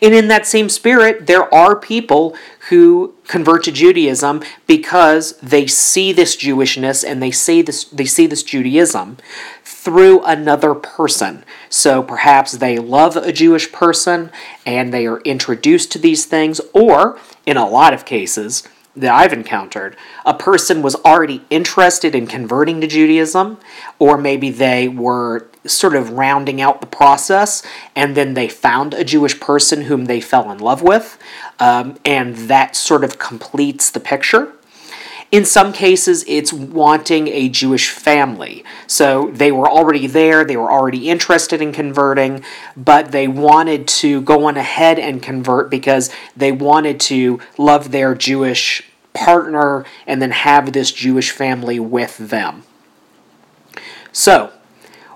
And 0.00 0.14
in 0.14 0.28
that 0.28 0.46
same 0.46 0.68
spirit, 0.68 1.26
there 1.26 1.52
are 1.52 1.74
people 1.74 2.36
who 2.68 3.14
convert 3.26 3.64
to 3.64 3.72
Judaism 3.72 4.44
because 4.68 5.36
they 5.38 5.66
see 5.66 6.12
this 6.12 6.36
Jewishness 6.36 7.02
and 7.04 7.20
they 7.20 7.32
see 7.32 7.62
this 7.62 7.86
they 7.86 8.04
see 8.04 8.28
this 8.28 8.44
Judaism 8.44 9.16
through 9.64 10.22
another 10.22 10.72
person. 10.72 11.44
So 11.68 12.04
perhaps 12.04 12.52
they 12.52 12.78
love 12.78 13.16
a 13.16 13.32
Jewish 13.32 13.72
person 13.72 14.30
and 14.64 14.94
they 14.94 15.08
are 15.08 15.20
introduced 15.22 15.90
to 15.92 15.98
these 15.98 16.26
things, 16.26 16.60
or 16.72 17.18
in 17.44 17.56
a 17.56 17.68
lot 17.68 17.92
of 17.92 18.04
cases, 18.04 18.62
that 19.00 19.14
I've 19.14 19.32
encountered, 19.32 19.96
a 20.24 20.34
person 20.34 20.82
was 20.82 20.94
already 20.96 21.44
interested 21.50 22.14
in 22.14 22.26
converting 22.26 22.80
to 22.80 22.86
Judaism, 22.86 23.58
or 23.98 24.18
maybe 24.18 24.50
they 24.50 24.88
were 24.88 25.46
sort 25.66 25.94
of 25.94 26.10
rounding 26.10 26.60
out 26.60 26.80
the 26.80 26.86
process, 26.86 27.62
and 27.94 28.16
then 28.16 28.34
they 28.34 28.48
found 28.48 28.94
a 28.94 29.04
Jewish 29.04 29.38
person 29.40 29.82
whom 29.82 30.06
they 30.06 30.20
fell 30.20 30.50
in 30.50 30.58
love 30.58 30.82
with, 30.82 31.18
um, 31.58 31.98
and 32.04 32.34
that 32.48 32.76
sort 32.76 33.04
of 33.04 33.18
completes 33.18 33.90
the 33.90 34.00
picture. 34.00 34.52
In 35.30 35.44
some 35.44 35.74
cases, 35.74 36.24
it's 36.26 36.54
wanting 36.54 37.28
a 37.28 37.50
Jewish 37.50 37.90
family. 37.90 38.64
So 38.86 39.30
they 39.30 39.52
were 39.52 39.68
already 39.68 40.06
there, 40.06 40.42
they 40.42 40.56
were 40.56 40.70
already 40.70 41.10
interested 41.10 41.60
in 41.60 41.70
converting, 41.70 42.42
but 42.74 43.12
they 43.12 43.28
wanted 43.28 43.86
to 43.88 44.22
go 44.22 44.46
on 44.46 44.56
ahead 44.56 44.98
and 44.98 45.22
convert 45.22 45.70
because 45.70 46.10
they 46.34 46.50
wanted 46.50 46.98
to 47.00 47.40
love 47.58 47.90
their 47.90 48.14
Jewish 48.14 48.87
partner 49.24 49.84
and 50.06 50.20
then 50.22 50.30
have 50.30 50.72
this 50.72 50.92
Jewish 50.92 51.30
family 51.30 51.80
with 51.80 52.16
them. 52.18 52.62
So, 54.12 54.52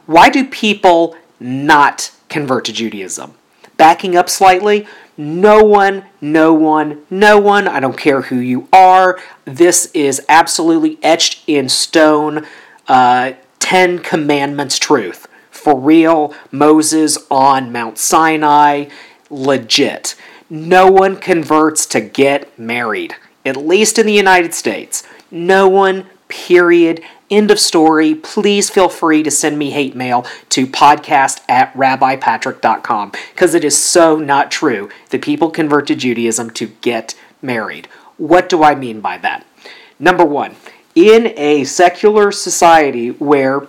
why 0.06 0.28
do 0.28 0.44
people 0.44 1.16
not 1.38 2.12
convert 2.28 2.64
to 2.66 2.72
Judaism? 2.72 3.34
Backing 3.76 4.16
up 4.16 4.28
slightly, 4.28 4.86
no 5.16 5.62
one, 5.62 6.04
no 6.20 6.52
one, 6.52 7.02
no 7.10 7.38
one, 7.38 7.68
I 7.68 7.80
don't 7.80 7.98
care 7.98 8.22
who 8.22 8.36
you 8.36 8.68
are, 8.72 9.18
this 9.44 9.90
is 9.92 10.24
absolutely 10.28 10.98
etched 11.02 11.42
in 11.46 11.68
stone, 11.68 12.46
uh, 12.88 13.32
Ten 13.58 13.98
Commandments 13.98 14.78
truth. 14.78 15.28
For 15.50 15.78
real, 15.78 16.34
Moses 16.50 17.18
on 17.30 17.72
Mount 17.72 17.98
Sinai, 17.98 18.86
legit. 19.30 20.14
No 20.50 20.90
one 20.90 21.16
converts 21.16 21.86
to 21.86 22.00
get 22.00 22.58
married, 22.58 23.16
at 23.44 23.56
least 23.56 23.98
in 23.98 24.06
the 24.06 24.12
United 24.12 24.54
States. 24.54 25.02
No 25.30 25.68
one, 25.68 26.06
period. 26.28 27.02
End 27.30 27.50
of 27.50 27.58
story. 27.58 28.14
Please 28.14 28.70
feel 28.70 28.88
free 28.88 29.22
to 29.22 29.30
send 29.30 29.58
me 29.58 29.70
hate 29.70 29.96
mail 29.96 30.26
to 30.50 30.66
podcast 30.66 31.40
at 31.48 31.72
rabbipatrick.com 31.74 33.12
because 33.32 33.54
it 33.54 33.64
is 33.64 33.76
so 33.76 34.16
not 34.16 34.50
true 34.50 34.90
that 35.10 35.22
people 35.22 35.50
convert 35.50 35.86
to 35.86 35.94
Judaism 35.94 36.50
to 36.50 36.68
get 36.80 37.14
married. 37.40 37.86
What 38.16 38.48
do 38.48 38.62
I 38.62 38.74
mean 38.74 39.00
by 39.00 39.18
that? 39.18 39.46
Number 39.98 40.24
one, 40.24 40.56
in 40.94 41.32
a 41.38 41.64
secular 41.64 42.32
society 42.32 43.10
where 43.12 43.66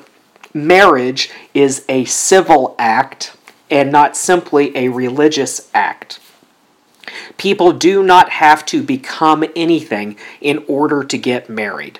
marriage 0.53 1.29
is 1.53 1.85
a 1.87 2.05
civil 2.05 2.75
act 2.77 3.35
and 3.69 3.91
not 3.91 4.15
simply 4.15 4.75
a 4.75 4.89
religious 4.89 5.69
act, 5.73 6.19
people 7.37 7.71
do 7.71 8.03
not 8.03 8.29
have 8.29 8.65
to 8.67 8.83
become 8.83 9.43
anything 9.55 10.17
in 10.41 10.63
order 10.67 11.03
to 11.03 11.17
get 11.17 11.49
married. 11.49 11.99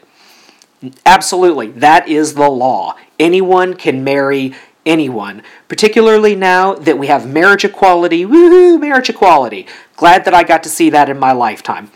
Absolutely, 1.05 1.67
that 1.71 2.07
is 2.07 2.35
the 2.35 2.49
law. 2.49 2.95
Anyone 3.19 3.75
can 3.75 4.03
marry 4.03 4.53
anyone, 4.85 5.41
particularly 5.67 6.35
now 6.35 6.73
that 6.73 6.97
we 6.97 7.07
have 7.07 7.27
marriage 7.27 7.63
equality. 7.63 8.25
Woohoo, 8.25 8.79
marriage 8.79 9.09
equality. 9.09 9.67
Glad 9.95 10.25
that 10.25 10.33
I 10.33 10.43
got 10.43 10.63
to 10.63 10.69
see 10.69 10.89
that 10.89 11.09
in 11.09 11.17
my 11.17 11.31
lifetime. 11.31 11.91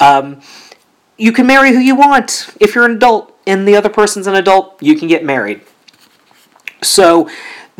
Um, 0.00 0.40
you 1.16 1.32
can 1.32 1.46
marry 1.46 1.72
who 1.72 1.78
you 1.78 1.94
want. 1.94 2.50
If 2.60 2.74
you're 2.74 2.84
an 2.84 2.96
adult 2.96 3.36
and 3.46 3.66
the 3.66 3.76
other 3.76 3.88
person's 3.88 4.26
an 4.26 4.34
adult, 4.34 4.82
you 4.82 4.96
can 4.96 5.08
get 5.08 5.24
married. 5.24 5.62
So, 6.82 7.28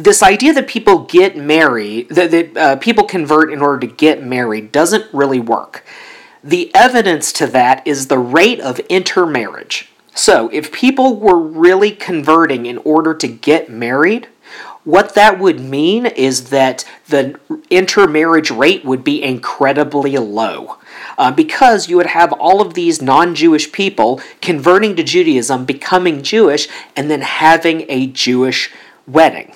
this 0.04 0.22
idea 0.22 0.52
that 0.54 0.66
people 0.66 1.04
get 1.04 1.36
married, 1.36 2.08
that, 2.08 2.30
that 2.30 2.56
uh, 2.56 2.76
people 2.76 3.04
convert 3.04 3.52
in 3.52 3.60
order 3.60 3.86
to 3.86 3.86
get 3.86 4.22
married, 4.22 4.72
doesn't 4.72 5.12
really 5.12 5.40
work. 5.40 5.84
The 6.42 6.74
evidence 6.74 7.32
to 7.34 7.46
that 7.48 7.86
is 7.86 8.06
the 8.06 8.18
rate 8.18 8.60
of 8.60 8.78
intermarriage. 8.80 9.90
So, 10.14 10.48
if 10.52 10.72
people 10.72 11.16
were 11.16 11.38
really 11.38 11.92
converting 11.92 12.66
in 12.66 12.78
order 12.78 13.14
to 13.14 13.28
get 13.28 13.70
married, 13.70 14.28
what 14.84 15.14
that 15.14 15.38
would 15.38 15.60
mean 15.60 16.06
is 16.06 16.50
that 16.50 16.84
the 17.08 17.38
intermarriage 17.68 18.50
rate 18.50 18.84
would 18.84 19.04
be 19.04 19.22
incredibly 19.22 20.16
low. 20.16 20.78
Uh, 21.18 21.30
because 21.30 21.88
you 21.88 21.96
would 21.96 22.06
have 22.06 22.32
all 22.32 22.62
of 22.62 22.74
these 22.74 23.02
non 23.02 23.34
Jewish 23.34 23.70
people 23.72 24.20
converting 24.40 24.96
to 24.96 25.02
Judaism, 25.02 25.66
becoming 25.66 26.22
Jewish, 26.22 26.66
and 26.96 27.10
then 27.10 27.20
having 27.20 27.84
a 27.88 28.06
Jewish 28.06 28.70
wedding. 29.06 29.54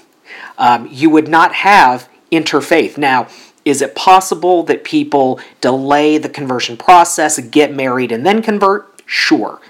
Um, 0.59 0.89
you 0.91 1.11
would 1.11 1.29
not 1.29 1.55
have 1.55 2.09
interfaith. 2.31 2.97
Now, 2.99 3.29
is 3.65 3.81
it 3.81 3.95
possible 3.95 4.63
that 4.65 4.85
people 4.85 5.41
delay 5.61 6.19
the 6.19 6.29
conversion 6.29 6.77
process, 6.77 7.39
get 7.39 7.75
married, 7.75 8.13
and 8.13 8.25
then 8.27 8.43
convert? 8.43 9.03
Sure. 9.07 9.61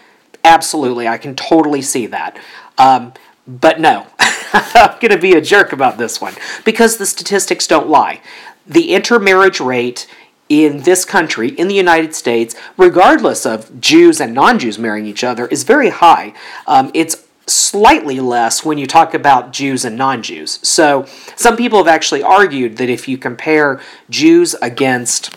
Absolutely, 0.42 1.08
I 1.08 1.16
can 1.16 1.34
totally 1.34 1.80
see 1.80 2.06
that. 2.06 2.38
Um, 2.76 3.12
but 3.46 3.80
no, 3.80 4.06
I'm 4.18 4.98
going 5.00 5.10
to 5.10 5.18
be 5.18 5.32
a 5.32 5.40
jerk 5.40 5.72
about 5.72 5.96
this 5.98 6.20
one 6.20 6.34
because 6.64 6.96
the 6.96 7.06
statistics 7.06 7.66
don't 7.66 7.88
lie. 7.88 8.20
The 8.66 8.94
intermarriage 8.94 9.60
rate 9.60 10.06
in 10.48 10.82
this 10.82 11.04
country, 11.04 11.48
in 11.48 11.68
the 11.68 11.74
United 11.74 12.14
States, 12.14 12.54
regardless 12.76 13.46
of 13.46 13.80
Jews 13.80 14.20
and 14.20 14.34
non 14.34 14.58
Jews 14.58 14.78
marrying 14.78 15.06
each 15.06 15.24
other, 15.24 15.46
is 15.46 15.62
very 15.62 15.90
high. 15.90 16.34
Um, 16.66 16.90
it's 16.94 17.24
slightly 17.46 18.20
less 18.20 18.64
when 18.64 18.78
you 18.78 18.86
talk 18.86 19.14
about 19.14 19.52
Jews 19.52 19.84
and 19.84 19.96
non 19.96 20.22
Jews. 20.22 20.58
So, 20.66 21.06
some 21.36 21.56
people 21.56 21.78
have 21.78 21.88
actually 21.88 22.22
argued 22.22 22.76
that 22.78 22.88
if 22.88 23.08
you 23.08 23.18
compare 23.18 23.80
Jews 24.10 24.54
against 24.62 25.36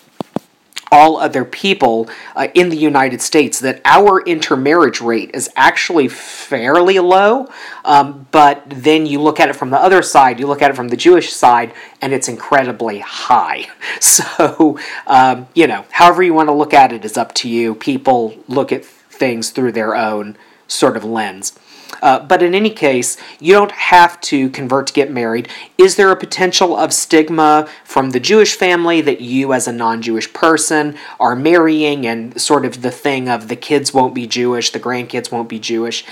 all 0.91 1.17
other 1.17 1.43
people 1.43 2.09
uh, 2.35 2.47
in 2.53 2.69
the 2.69 2.77
United 2.77 3.21
States 3.21 3.59
that 3.59 3.81
our 3.85 4.21
intermarriage 4.21 5.01
rate 5.01 5.31
is 5.33 5.49
actually 5.55 6.07
fairly 6.07 6.99
low. 6.99 7.47
Um, 7.83 8.27
but 8.31 8.63
then 8.67 9.05
you 9.05 9.21
look 9.21 9.39
at 9.39 9.49
it 9.49 9.55
from 9.55 9.69
the 9.69 9.77
other 9.77 10.01
side, 10.01 10.39
you 10.39 10.47
look 10.47 10.61
at 10.61 10.71
it 10.71 10.75
from 10.75 10.87
the 10.89 10.97
Jewish 10.97 11.31
side, 11.31 11.73
and 12.01 12.13
it's 12.13 12.27
incredibly 12.27 12.99
high. 12.99 13.67
So, 13.99 14.79
um, 15.05 15.47
you 15.53 15.67
know, 15.67 15.85
however 15.91 16.23
you 16.23 16.33
want 16.33 16.49
to 16.49 16.53
look 16.53 16.73
at 16.73 16.91
it 16.91 17.03
is 17.03 17.17
up 17.17 17.33
to 17.35 17.49
you. 17.49 17.75
People 17.75 18.35
look 18.47 18.71
at 18.71 18.85
things 18.85 19.49
through 19.49 19.73
their 19.73 19.95
own 19.95 20.37
sort 20.67 20.97
of 20.97 21.03
lens. 21.03 21.57
Uh, 22.01 22.19
but 22.19 22.43
in 22.43 22.53
any 22.53 22.69
case, 22.69 23.17
you 23.39 23.53
don't 23.53 23.71
have 23.71 24.19
to 24.21 24.49
convert 24.49 24.87
to 24.87 24.93
get 24.93 25.11
married. 25.11 25.47
Is 25.77 25.95
there 25.95 26.11
a 26.11 26.15
potential 26.15 26.75
of 26.75 26.93
stigma 26.93 27.67
from 27.83 28.11
the 28.11 28.19
Jewish 28.19 28.55
family 28.55 29.01
that 29.01 29.21
you, 29.21 29.53
as 29.53 29.67
a 29.67 29.73
non 29.73 30.01
Jewish 30.01 30.31
person, 30.33 30.97
are 31.19 31.35
marrying 31.35 32.05
and 32.05 32.39
sort 32.39 32.65
of 32.65 32.81
the 32.81 32.91
thing 32.91 33.29
of 33.29 33.47
the 33.47 33.55
kids 33.55 33.93
won't 33.93 34.13
be 34.13 34.27
Jewish, 34.27 34.71
the 34.71 34.79
grandkids 34.79 35.31
won't 35.31 35.49
be 35.49 35.59
Jewish? 35.59 36.05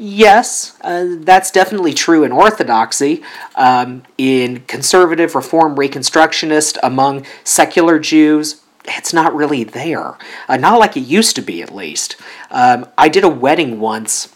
Yes, 0.00 0.78
uh, 0.82 1.16
that's 1.18 1.50
definitely 1.50 1.92
true 1.92 2.22
in 2.22 2.30
Orthodoxy. 2.30 3.20
Um, 3.56 4.04
in 4.16 4.60
conservative, 4.60 5.34
Reform, 5.34 5.74
Reconstructionist, 5.74 6.78
among 6.84 7.26
secular 7.42 7.98
Jews, 7.98 8.62
it's 8.84 9.12
not 9.12 9.34
really 9.34 9.64
there. 9.64 10.16
Uh, 10.48 10.56
not 10.56 10.78
like 10.78 10.96
it 10.96 11.00
used 11.00 11.34
to 11.36 11.42
be, 11.42 11.62
at 11.62 11.74
least. 11.74 12.16
Um, 12.50 12.86
I 12.96 13.08
did 13.08 13.24
a 13.24 13.28
wedding 13.28 13.80
once 13.80 14.34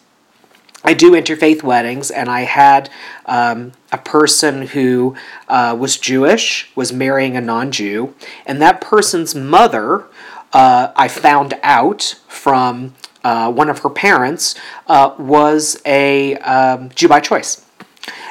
I 0.84 0.94
do 0.94 1.12
interfaith 1.12 1.62
weddings, 1.62 2.10
and 2.10 2.28
I 2.28 2.42
had 2.42 2.90
um, 3.26 3.72
a 3.92 3.98
person 3.98 4.62
who 4.68 5.14
uh, 5.48 5.76
was 5.78 5.96
Jewish 5.96 6.70
was 6.74 6.92
marrying 6.92 7.36
a 7.36 7.40
non 7.40 7.70
Jew, 7.70 8.14
and 8.46 8.60
that 8.60 8.80
person's 8.80 9.34
mother, 9.34 10.06
uh, 10.52 10.92
I 10.96 11.08
found 11.08 11.54
out 11.62 12.16
from 12.26 12.94
uh, 13.22 13.52
one 13.52 13.68
of 13.68 13.80
her 13.80 13.90
parents, 13.90 14.56
uh, 14.88 15.14
was 15.18 15.80
a 15.86 16.36
um, 16.38 16.90
Jew 16.90 17.08
by 17.08 17.20
choice. 17.20 17.64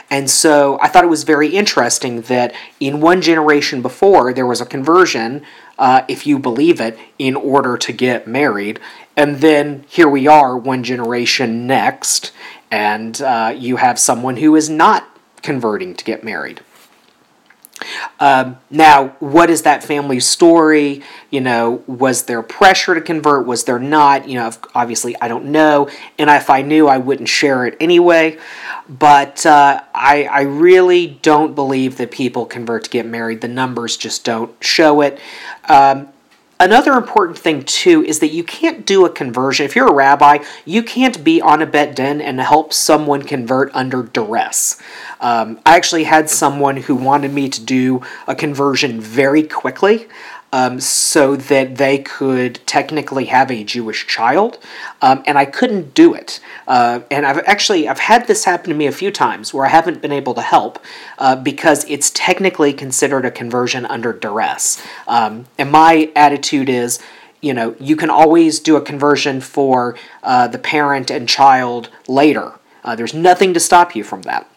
And 0.10 0.30
so 0.30 0.78
I 0.82 0.88
thought 0.88 1.04
it 1.04 1.10
was 1.10 1.24
very 1.24 1.50
interesting 1.50 2.22
that 2.24 2.54
in 2.80 3.00
one 3.00 3.22
generation 3.22 3.82
before, 3.82 4.34
there 4.34 4.46
was 4.46 4.60
a 4.60 4.66
conversion, 4.66 5.44
uh, 5.80 6.04
if 6.08 6.28
you 6.28 6.38
believe 6.38 6.82
it, 6.82 6.98
in 7.18 7.36
order 7.36 7.78
to 7.78 7.94
get 7.94 8.28
married. 8.28 8.80
And 9.16 9.38
then 9.38 9.86
here 9.88 10.10
we 10.10 10.28
are, 10.28 10.58
one 10.58 10.84
generation 10.84 11.68
next, 11.68 12.32
and 12.70 13.22
uh, 13.22 13.54
you 13.58 13.78
have 13.78 14.00
someone 14.00 14.38
who 14.38 14.56
is 14.56 14.70
not 14.70 15.08
converting 15.42 15.96
to 15.96 16.04
get 16.04 16.24
married. 16.24 16.62
Um, 18.20 18.58
now, 18.70 19.10
what 19.20 19.50
is 19.50 19.64
that 19.64 19.84
family's 19.84 20.26
story? 20.26 21.02
You 21.30 21.42
know, 21.42 21.84
was 21.88 22.24
there 22.24 22.42
pressure 22.42 22.96
to 22.96 23.02
convert? 23.02 23.46
Was 23.46 23.64
there 23.64 23.80
not? 23.80 24.28
You 24.28 24.36
know, 24.36 24.52
obviously, 24.76 25.16
I 25.22 25.28
don't 25.28 25.46
know. 25.46 25.90
And 26.18 26.30
if 26.30 26.50
I 26.50 26.62
knew, 26.62 26.88
I 26.88 26.98
wouldn't 26.98 27.30
share 27.30 27.66
it 27.66 27.78
anyway. 27.80 28.38
But 28.88 29.46
uh, 29.46 29.82
I, 29.94 30.26
I 30.26 30.42
really 30.42 31.20
don't 31.22 31.56
believe 31.56 31.98
that 31.98 32.12
people 32.12 32.46
convert 32.46 32.86
to 32.86 32.90
get 32.90 33.06
married. 33.06 33.42
The 33.42 33.48
numbers 33.48 33.98
just 33.98 34.26
don't 34.26 34.52
show 34.64 35.02
it. 35.02 35.20
Um, 35.70 36.10
Another 36.62 36.94
important 36.94 37.40
thing, 37.40 37.64
too, 37.64 38.04
is 38.04 38.20
that 38.20 38.28
you 38.28 38.44
can't 38.44 38.86
do 38.86 39.04
a 39.04 39.10
conversion. 39.10 39.66
If 39.66 39.76
you're 39.76 39.88
a 39.88 39.94
rabbi, 39.94 40.44
you 40.64 40.84
can't 40.84 41.24
be 41.24 41.42
on 41.42 41.60
a 41.60 41.66
bet 41.66 41.96
din 41.96 42.22
and 42.22 42.40
help 42.40 42.72
someone 42.72 43.24
convert 43.24 43.74
under 43.74 44.04
duress. 44.04 44.80
Um, 45.20 45.60
I 45.66 45.76
actually 45.76 46.04
had 46.04 46.30
someone 46.30 46.78
who 46.78 46.94
wanted 46.94 47.34
me 47.34 47.50
to 47.50 47.60
do 47.60 48.04
a 48.28 48.36
conversion 48.36 49.02
very 49.02 49.42
quickly. 49.42 50.08
Um, 50.54 50.80
so 50.80 51.36
that 51.36 51.78
they 51.78 51.98
could 52.00 52.60
technically 52.66 53.26
have 53.26 53.50
a 53.50 53.64
Jewish 53.64 54.08
child, 54.08 54.60
um, 55.02 55.24
and 55.26 55.38
I 55.38 55.46
couldn't 55.46 55.94
do 55.94 56.14
it. 56.14 56.40
Uh, 56.68 57.02
and 57.10 57.26
I've 57.26 57.40
actually 57.46 57.88
I've 57.88 58.00
had 58.00 58.28
this 58.28 58.46
happen 58.46 58.70
to 58.70 58.76
me 58.76 58.88
a 58.88 58.92
few 58.92 59.12
times 59.12 59.54
where 59.54 59.66
I 59.66 59.70
haven't 59.70 60.02
been 60.02 60.12
able 60.12 60.34
to 60.36 60.42
help 60.42 60.80
uh, 61.18 61.36
because 61.36 61.86
it's 61.90 62.12
technically 62.12 62.74
considered 62.74 63.26
a 63.26 63.32
conversion 63.32 63.86
under 63.86 64.14
duress. 64.14 64.82
Um, 65.08 65.46
and 65.58 65.72
my 65.72 66.12
attitude 66.16 66.70
is 66.70 67.00
you 67.42 67.56
know, 67.56 67.76
you 67.80 67.96
can 67.96 68.12
always 68.12 68.60
do 68.60 68.76
a 68.76 68.82
conversion 68.82 69.42
for 69.42 69.98
uh, 70.22 70.48
the 70.48 70.60
parent 70.60 71.10
and 71.10 71.28
child 71.28 71.90
later. 72.08 72.54
Uh, 72.84 72.96
there's 72.96 73.16
nothing 73.16 73.54
to 73.54 73.60
stop 73.60 73.96
you 73.96 74.04
from 74.04 74.22
that. 74.24 74.48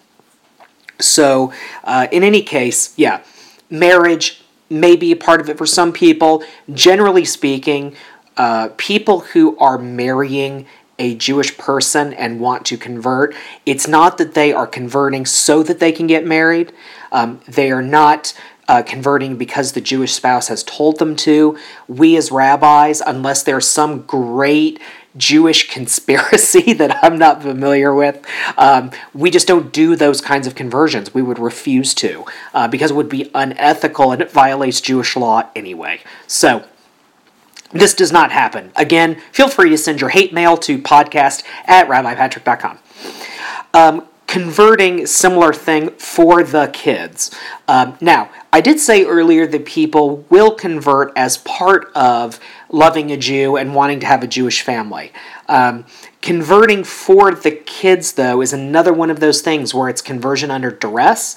So, 1.01 1.53
uh, 1.83 2.07
in 2.13 2.23
any 2.23 2.43
case, 2.43 2.93
yeah, 2.97 3.23
marriage 3.71 4.44
may 4.71 4.97
be 4.97 5.13
a 5.13 5.17
part 5.17 5.41
of 5.41 5.49
it 5.49 5.59
for 5.59 5.67
some 5.67 5.93
people. 5.93 6.45
Generally 6.73 7.27
speaking, 7.27 7.95
uh, 8.37 8.71
people 8.77 9.21
who 9.21 9.57
are 9.59 9.79
marrying 9.79 10.67
a 10.99 11.15
Jewish 11.17 11.57
person 11.59 12.13
and 12.13 12.41
want 12.41 12.65
to 12.67 12.77
convert, 12.77 13.35
it's 13.67 13.89
not 13.89 14.19
that 14.19 14.35
they 14.35 14.53
are 14.53 14.67
converting 14.67 15.27
so 15.27 15.63
that 15.63 15.81
they 15.81 15.93
can 15.93 16.07
get 16.07 16.25
married. 16.25 16.73
Um, 17.11 17.41
they 17.49 17.71
are 17.71 17.83
not 17.83 18.33
uh, 18.69 18.83
converting 18.83 19.37
because 19.37 19.73
the 19.73 19.81
Jewish 19.81 20.13
spouse 20.13 20.49
has 20.49 20.63
told 20.63 20.99
them 20.99 21.17
to. 21.17 21.59
We, 21.89 22.17
as 22.17 22.31
rabbis, 22.31 23.03
unless 23.05 23.43
there's 23.43 23.69
some 23.69 24.03
great 24.03 24.81
Jewish 25.17 25.69
conspiracy 25.69 26.73
that 26.75 27.03
I'm 27.03 27.19
not 27.19 27.43
familiar 27.43 27.95
with. 27.95 28.25
Um, 28.57 28.91
we 29.13 29.31
just 29.31 29.47
don't 29.47 29.73
do 29.73 29.97
those 29.97 30.21
kinds 30.21 30.47
of 30.47 30.55
conversions. 30.55 31.15
We 31.15 31.23
would 31.23 31.39
refuse 31.39 31.95
to 31.95 32.25
uh, 32.53 32.69
because 32.69 32.91
it 32.91 32.95
would 32.95 33.09
be 33.09 33.31
unethical 33.35 34.13
and 34.13 34.23
it 34.23 34.31
violates 34.31 34.81
Jewish 34.81 35.17
law 35.17 35.49
anyway. 35.55 36.01
So, 36.27 36.65
this 37.73 37.93
does 37.95 38.13
not 38.13 38.31
happen. 38.31 38.71
Again, 38.77 39.17
feel 39.33 39.49
free 39.49 39.69
to 39.71 39.77
send 39.77 40.01
your 40.01 40.11
hate 40.11 40.33
mail 40.33 40.57
to 40.59 40.79
podcast 40.79 41.43
at 41.67 41.89
rabbipatrick.com. 41.89 42.79
Um, 43.75 44.07
converting 44.29 45.07
similar 45.07 45.53
thing 45.53 45.91
for 45.91 46.43
the 46.43 46.69
kids. 46.69 47.31
Um, 47.69 47.97
now, 48.01 48.31
I 48.53 48.61
did 48.61 48.79
say 48.79 49.05
earlier 49.05 49.47
that 49.49 49.65
people 49.65 50.19
will 50.31 50.53
convert 50.53 51.13
as 51.17 51.39
part 51.39 51.91
of 51.95 52.39
loving 52.75 53.13
a 53.13 53.17
Jew 53.17 53.57
and 53.57 53.75
wanting 53.75 54.01
to 54.01 54.07
have 54.07 54.23
a 54.23 54.27
Jewish 54.27 54.63
family. 54.63 55.13
Um, 55.49 55.87
converting 56.21 56.85
for 56.85 57.33
the 57.33 57.53
kids, 57.53 58.15
though, 58.15 58.43
is 58.43 58.53
another 58.53 58.93
one 58.93 59.11
of 59.11 59.21
those 59.21 59.41
things 59.41 59.73
where 59.73 59.89
it's 59.89 60.03
conversion 60.03 60.51
under 60.51 60.71
duress. 60.71 61.37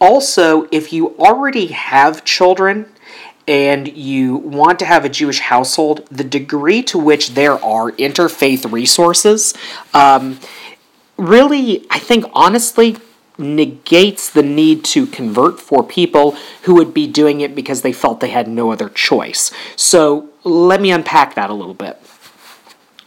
Also, 0.00 0.68
if 0.70 0.92
you 0.92 1.16
already 1.18 1.68
have 1.68 2.24
children 2.24 2.86
and 3.48 3.88
you 3.88 4.36
want 4.36 4.78
to 4.78 4.84
have 4.84 5.04
a 5.04 5.08
Jewish 5.08 5.40
household, 5.40 6.06
the 6.10 6.24
degree 6.24 6.82
to 6.84 6.98
which 6.98 7.30
there 7.30 7.62
are 7.64 7.90
interfaith 7.92 8.70
resources. 8.70 9.54
Um, 9.94 10.38
really, 11.16 11.86
I 11.90 11.98
think 11.98 12.26
honestly, 12.32 12.96
negates 13.38 14.30
the 14.30 14.42
need 14.42 14.84
to 14.84 15.06
convert 15.06 15.60
for 15.60 15.82
people 15.82 16.36
who 16.62 16.74
would 16.74 16.94
be 16.94 17.06
doing 17.06 17.40
it 17.40 17.54
because 17.54 17.82
they 17.82 17.92
felt 17.92 18.20
they 18.20 18.30
had 18.30 18.48
no 18.48 18.72
other 18.72 18.88
choice. 18.88 19.50
So 19.76 20.30
let 20.44 20.80
me 20.80 20.90
unpack 20.90 21.34
that 21.34 21.50
a 21.50 21.54
little 21.54 21.74
bit. 21.74 22.00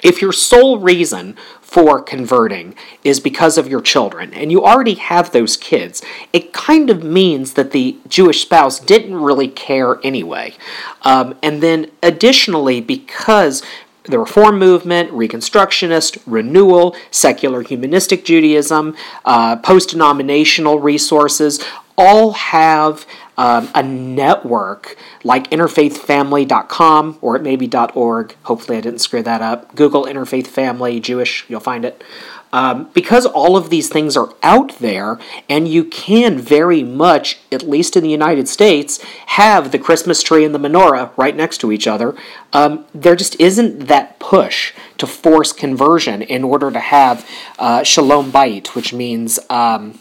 If 0.02 0.22
your 0.22 0.32
sole 0.32 0.80
reason 0.80 1.36
for 1.62 2.02
converting 2.02 2.74
is 3.04 3.20
because 3.20 3.58
of 3.58 3.68
your 3.68 3.82
children, 3.82 4.34
and 4.34 4.52
you 4.52 4.64
already 4.64 4.96
have 4.96 5.32
those 5.32 5.56
kids, 5.56 6.02
it 6.34 6.52
kind 6.54 6.90
of 6.90 7.04
means 7.04 7.54
that 7.54 7.72
the 7.72 7.98
Jewish 8.08 8.42
spouse 8.42 8.80
didn't 8.80 9.16
really 9.16 9.50
care 9.50 10.00
anyway. 10.04 10.56
Um, 11.04 11.38
and 11.44 11.62
then 11.62 11.92
additionally, 12.02 12.82
because 12.82 13.62
the 14.04 14.20
Reform 14.20 14.58
movement, 14.58 15.12
Reconstructionist, 15.12 16.22
Renewal, 16.26 16.96
secular 17.12 17.62
humanistic 17.62 18.26
Judaism, 18.26 18.96
uh, 19.26 19.58
post 19.58 19.90
denominational 19.90 20.80
resources 20.80 21.64
all 21.98 22.32
have 22.32 23.06
um, 23.38 23.70
a 23.76 23.84
network 23.84 24.96
like 25.24 25.50
interfaithfamily.com 25.50 27.18
or 27.22 27.36
it 27.36 27.42
may 27.42 27.56
be 27.56 27.70
.org. 27.94 28.36
Hopefully, 28.44 28.78
I 28.78 28.82
didn't 28.82 29.00
screw 29.00 29.22
that 29.24 29.42
up. 29.42 29.76
Google 29.76 30.06
Interfaith 30.06 30.48
Family 30.48 31.00
Jewish, 31.00 31.46
you'll 31.50 31.60
find 31.60 31.86
it. 31.86 32.04
Um, 32.52 32.90
because 32.94 33.26
all 33.28 33.56
of 33.56 33.70
these 33.70 33.90
things 33.90 34.18
are 34.18 34.34
out 34.42 34.80
there, 34.80 35.20
and 35.48 35.68
you 35.68 35.84
can 35.84 36.40
very 36.40 36.84
much, 36.84 37.40
at 37.52 37.62
least 37.62 37.96
in 37.96 38.04
the 38.04 38.10
United 38.10 38.48
States, 38.48 39.02
have 39.28 39.72
the 39.72 39.78
Christmas 39.78 40.24
tree 40.24 40.44
and 40.44 40.56
the 40.56 40.60
menorah 40.60 41.16
right 41.16 41.36
next 41.36 41.60
to 41.60 41.72
each 41.72 41.86
other, 41.86 42.16
um, 42.52 42.86
there 42.94 43.16
just 43.16 43.40
isn't 43.40 43.88
that 43.88 44.20
push 44.20 44.74
to 44.98 45.06
force 45.06 45.54
conversion 45.54 46.24
in 46.24 46.44
order 46.44 46.72
to 46.72 46.80
have 46.80 47.28
uh, 47.60 47.84
shalom 47.84 48.32
bayit, 48.32 48.70
which 48.70 48.94
means 48.94 49.38
um, 49.50 50.00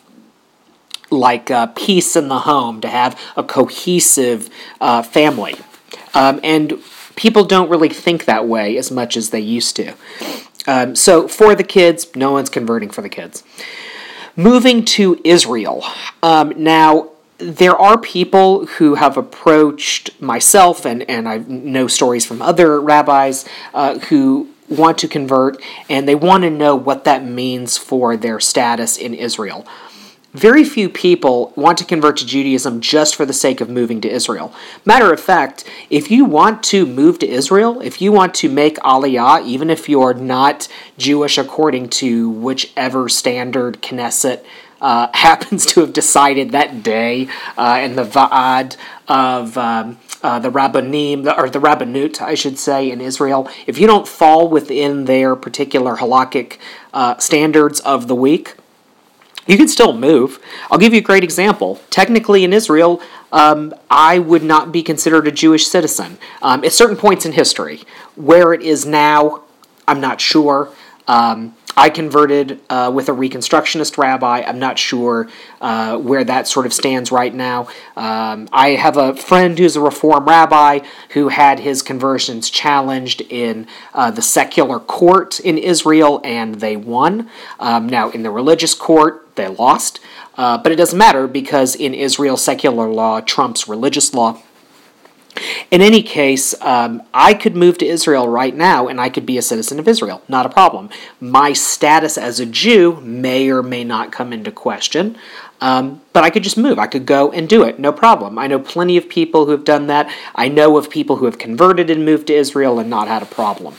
like 1.10 1.50
uh, 1.50 1.66
peace 1.68 2.16
in 2.16 2.28
the 2.28 2.40
home, 2.40 2.80
to 2.80 2.88
have 2.88 3.20
a 3.36 3.42
cohesive 3.42 4.48
uh, 4.80 5.02
family. 5.02 5.54
Um, 6.14 6.40
and 6.42 6.78
people 7.16 7.44
don't 7.44 7.68
really 7.68 7.88
think 7.88 8.24
that 8.24 8.46
way 8.46 8.76
as 8.78 8.90
much 8.90 9.16
as 9.16 9.30
they 9.30 9.40
used 9.40 9.76
to. 9.76 9.94
Um, 10.68 10.94
so 10.94 11.26
for 11.26 11.54
the 11.54 11.64
kids, 11.64 12.14
no 12.14 12.30
one's 12.30 12.50
converting 12.50 12.90
for 12.90 13.00
the 13.00 13.08
kids. 13.08 13.42
Moving 14.36 14.84
to 14.84 15.20
Israel. 15.24 15.82
Um, 16.22 16.52
now, 16.62 17.10
there 17.38 17.76
are 17.76 17.98
people 17.98 18.66
who 18.66 18.96
have 18.96 19.16
approached 19.16 20.20
myself, 20.20 20.84
and, 20.84 21.08
and 21.08 21.28
I 21.28 21.38
know 21.38 21.86
stories 21.86 22.26
from 22.26 22.42
other 22.42 22.80
rabbis 22.80 23.48
uh, 23.72 23.98
who 23.98 24.50
want 24.68 24.98
to 24.98 25.08
convert, 25.08 25.62
and 25.88 26.06
they 26.06 26.14
want 26.14 26.42
to 26.42 26.50
know 26.50 26.76
what 26.76 27.04
that 27.04 27.24
means 27.24 27.78
for 27.78 28.16
their 28.16 28.38
status 28.38 28.98
in 28.98 29.14
Israel 29.14 29.66
very 30.34 30.62
few 30.62 30.88
people 30.88 31.52
want 31.56 31.78
to 31.78 31.84
convert 31.84 32.18
to 32.18 32.26
Judaism 32.26 32.80
just 32.80 33.16
for 33.16 33.24
the 33.24 33.32
sake 33.32 33.60
of 33.60 33.70
moving 33.70 34.00
to 34.02 34.10
Israel. 34.10 34.52
Matter 34.84 35.12
of 35.12 35.20
fact, 35.20 35.64
if 35.88 36.10
you 36.10 36.24
want 36.24 36.62
to 36.64 36.84
move 36.84 37.18
to 37.20 37.28
Israel, 37.28 37.80
if 37.80 38.02
you 38.02 38.12
want 38.12 38.34
to 38.34 38.50
make 38.50 38.76
Aliyah, 38.78 39.46
even 39.46 39.70
if 39.70 39.88
you're 39.88 40.14
not 40.14 40.68
Jewish 40.98 41.38
according 41.38 41.88
to 41.90 42.28
whichever 42.28 43.08
standard 43.08 43.80
Knesset 43.80 44.44
uh, 44.80 45.08
happens 45.14 45.64
to 45.66 45.80
have 45.80 45.92
decided 45.92 46.50
that 46.50 46.82
day 46.82 47.28
uh, 47.56 47.80
in 47.82 47.96
the 47.96 48.04
Va'ad 48.04 48.76
of 49.08 49.56
um, 49.56 49.98
uh, 50.22 50.38
the 50.38 50.50
Rabbanim, 50.50 51.38
or 51.38 51.48
the 51.48 51.60
Rabbanut, 51.60 52.20
I 52.20 52.34
should 52.34 52.58
say, 52.58 52.90
in 52.90 53.00
Israel, 53.00 53.48
if 53.66 53.78
you 53.78 53.86
don't 53.86 54.06
fall 54.06 54.48
within 54.48 55.06
their 55.06 55.36
particular 55.36 55.96
halakhic 55.96 56.58
uh, 56.92 57.16
standards 57.18 57.80
of 57.80 58.08
the 58.08 58.14
week, 58.14 58.56
you 59.48 59.56
can 59.56 59.66
still 59.66 59.92
move. 59.92 60.38
I'll 60.70 60.78
give 60.78 60.92
you 60.92 61.00
a 61.00 61.02
great 61.02 61.24
example. 61.24 61.80
Technically, 61.90 62.44
in 62.44 62.52
Israel, 62.52 63.00
um, 63.32 63.74
I 63.90 64.18
would 64.18 64.44
not 64.44 64.70
be 64.70 64.82
considered 64.82 65.26
a 65.26 65.32
Jewish 65.32 65.66
citizen. 65.66 66.18
Um, 66.42 66.64
at 66.64 66.72
certain 66.72 66.96
points 66.96 67.26
in 67.26 67.32
history, 67.32 67.82
where 68.14 68.52
it 68.52 68.62
is 68.62 68.86
now, 68.86 69.42
I'm 69.88 70.00
not 70.00 70.20
sure. 70.20 70.70
Um, 71.08 71.54
I 71.78 71.90
converted 71.90 72.60
uh, 72.68 72.90
with 72.92 73.08
a 73.08 73.12
Reconstructionist 73.12 73.98
rabbi. 73.98 74.42
I'm 74.42 74.58
not 74.58 74.80
sure 74.80 75.28
uh, 75.60 75.96
where 75.96 76.24
that 76.24 76.48
sort 76.48 76.66
of 76.66 76.72
stands 76.72 77.12
right 77.12 77.32
now. 77.32 77.68
Um, 77.96 78.48
I 78.52 78.70
have 78.70 78.96
a 78.96 79.14
friend 79.14 79.56
who's 79.56 79.76
a 79.76 79.80
Reform 79.80 80.24
rabbi 80.24 80.80
who 81.10 81.28
had 81.28 81.60
his 81.60 81.82
conversions 81.82 82.50
challenged 82.50 83.20
in 83.20 83.68
uh, 83.94 84.10
the 84.10 84.22
secular 84.22 84.80
court 84.80 85.38
in 85.38 85.56
Israel, 85.56 86.20
and 86.24 86.56
they 86.56 86.76
won. 86.76 87.30
Um, 87.60 87.88
now, 87.88 88.10
in 88.10 88.24
the 88.24 88.30
religious 88.30 88.74
court, 88.74 89.27
they 89.38 89.48
lost. 89.48 90.00
Uh, 90.36 90.58
but 90.58 90.70
it 90.70 90.76
doesn't 90.76 90.98
matter 90.98 91.26
because 91.26 91.74
in 91.74 91.94
Israel, 91.94 92.36
secular 92.36 92.88
law 92.88 93.20
trumps 93.20 93.66
religious 93.66 94.12
law. 94.12 94.40
In 95.70 95.80
any 95.80 96.02
case, 96.02 96.54
um, 96.62 97.02
I 97.12 97.34
could 97.34 97.56
move 97.56 97.78
to 97.78 97.86
Israel 97.86 98.28
right 98.28 98.54
now 98.54 98.88
and 98.88 99.00
I 99.00 99.08
could 99.08 99.26
be 99.26 99.38
a 99.38 99.42
citizen 99.42 99.78
of 99.78 99.86
Israel. 99.86 100.22
Not 100.28 100.46
a 100.46 100.48
problem. 100.48 100.90
My 101.20 101.52
status 101.52 102.18
as 102.18 102.40
a 102.40 102.46
Jew 102.46 103.00
may 103.00 103.50
or 103.50 103.62
may 103.62 103.84
not 103.84 104.12
come 104.12 104.32
into 104.32 104.50
question, 104.50 105.16
um, 105.60 106.00
but 106.12 106.24
I 106.24 106.30
could 106.30 106.42
just 106.42 106.56
move. 106.56 106.78
I 106.78 106.86
could 106.86 107.06
go 107.06 107.30
and 107.30 107.48
do 107.48 107.62
it. 107.62 107.78
No 107.78 107.92
problem. 107.92 108.38
I 108.38 108.46
know 108.46 108.58
plenty 108.58 108.96
of 108.96 109.08
people 109.08 109.46
who 109.46 109.52
have 109.52 109.64
done 109.64 109.86
that. 109.88 110.12
I 110.34 110.48
know 110.48 110.76
of 110.76 110.90
people 110.90 111.16
who 111.16 111.26
have 111.26 111.38
converted 111.38 111.90
and 111.90 112.04
moved 112.04 112.28
to 112.28 112.34
Israel 112.34 112.78
and 112.78 112.88
not 112.88 113.08
had 113.08 113.22
a 113.22 113.26
problem. 113.26 113.74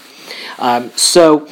Um, 0.57 0.91
so, 0.95 1.47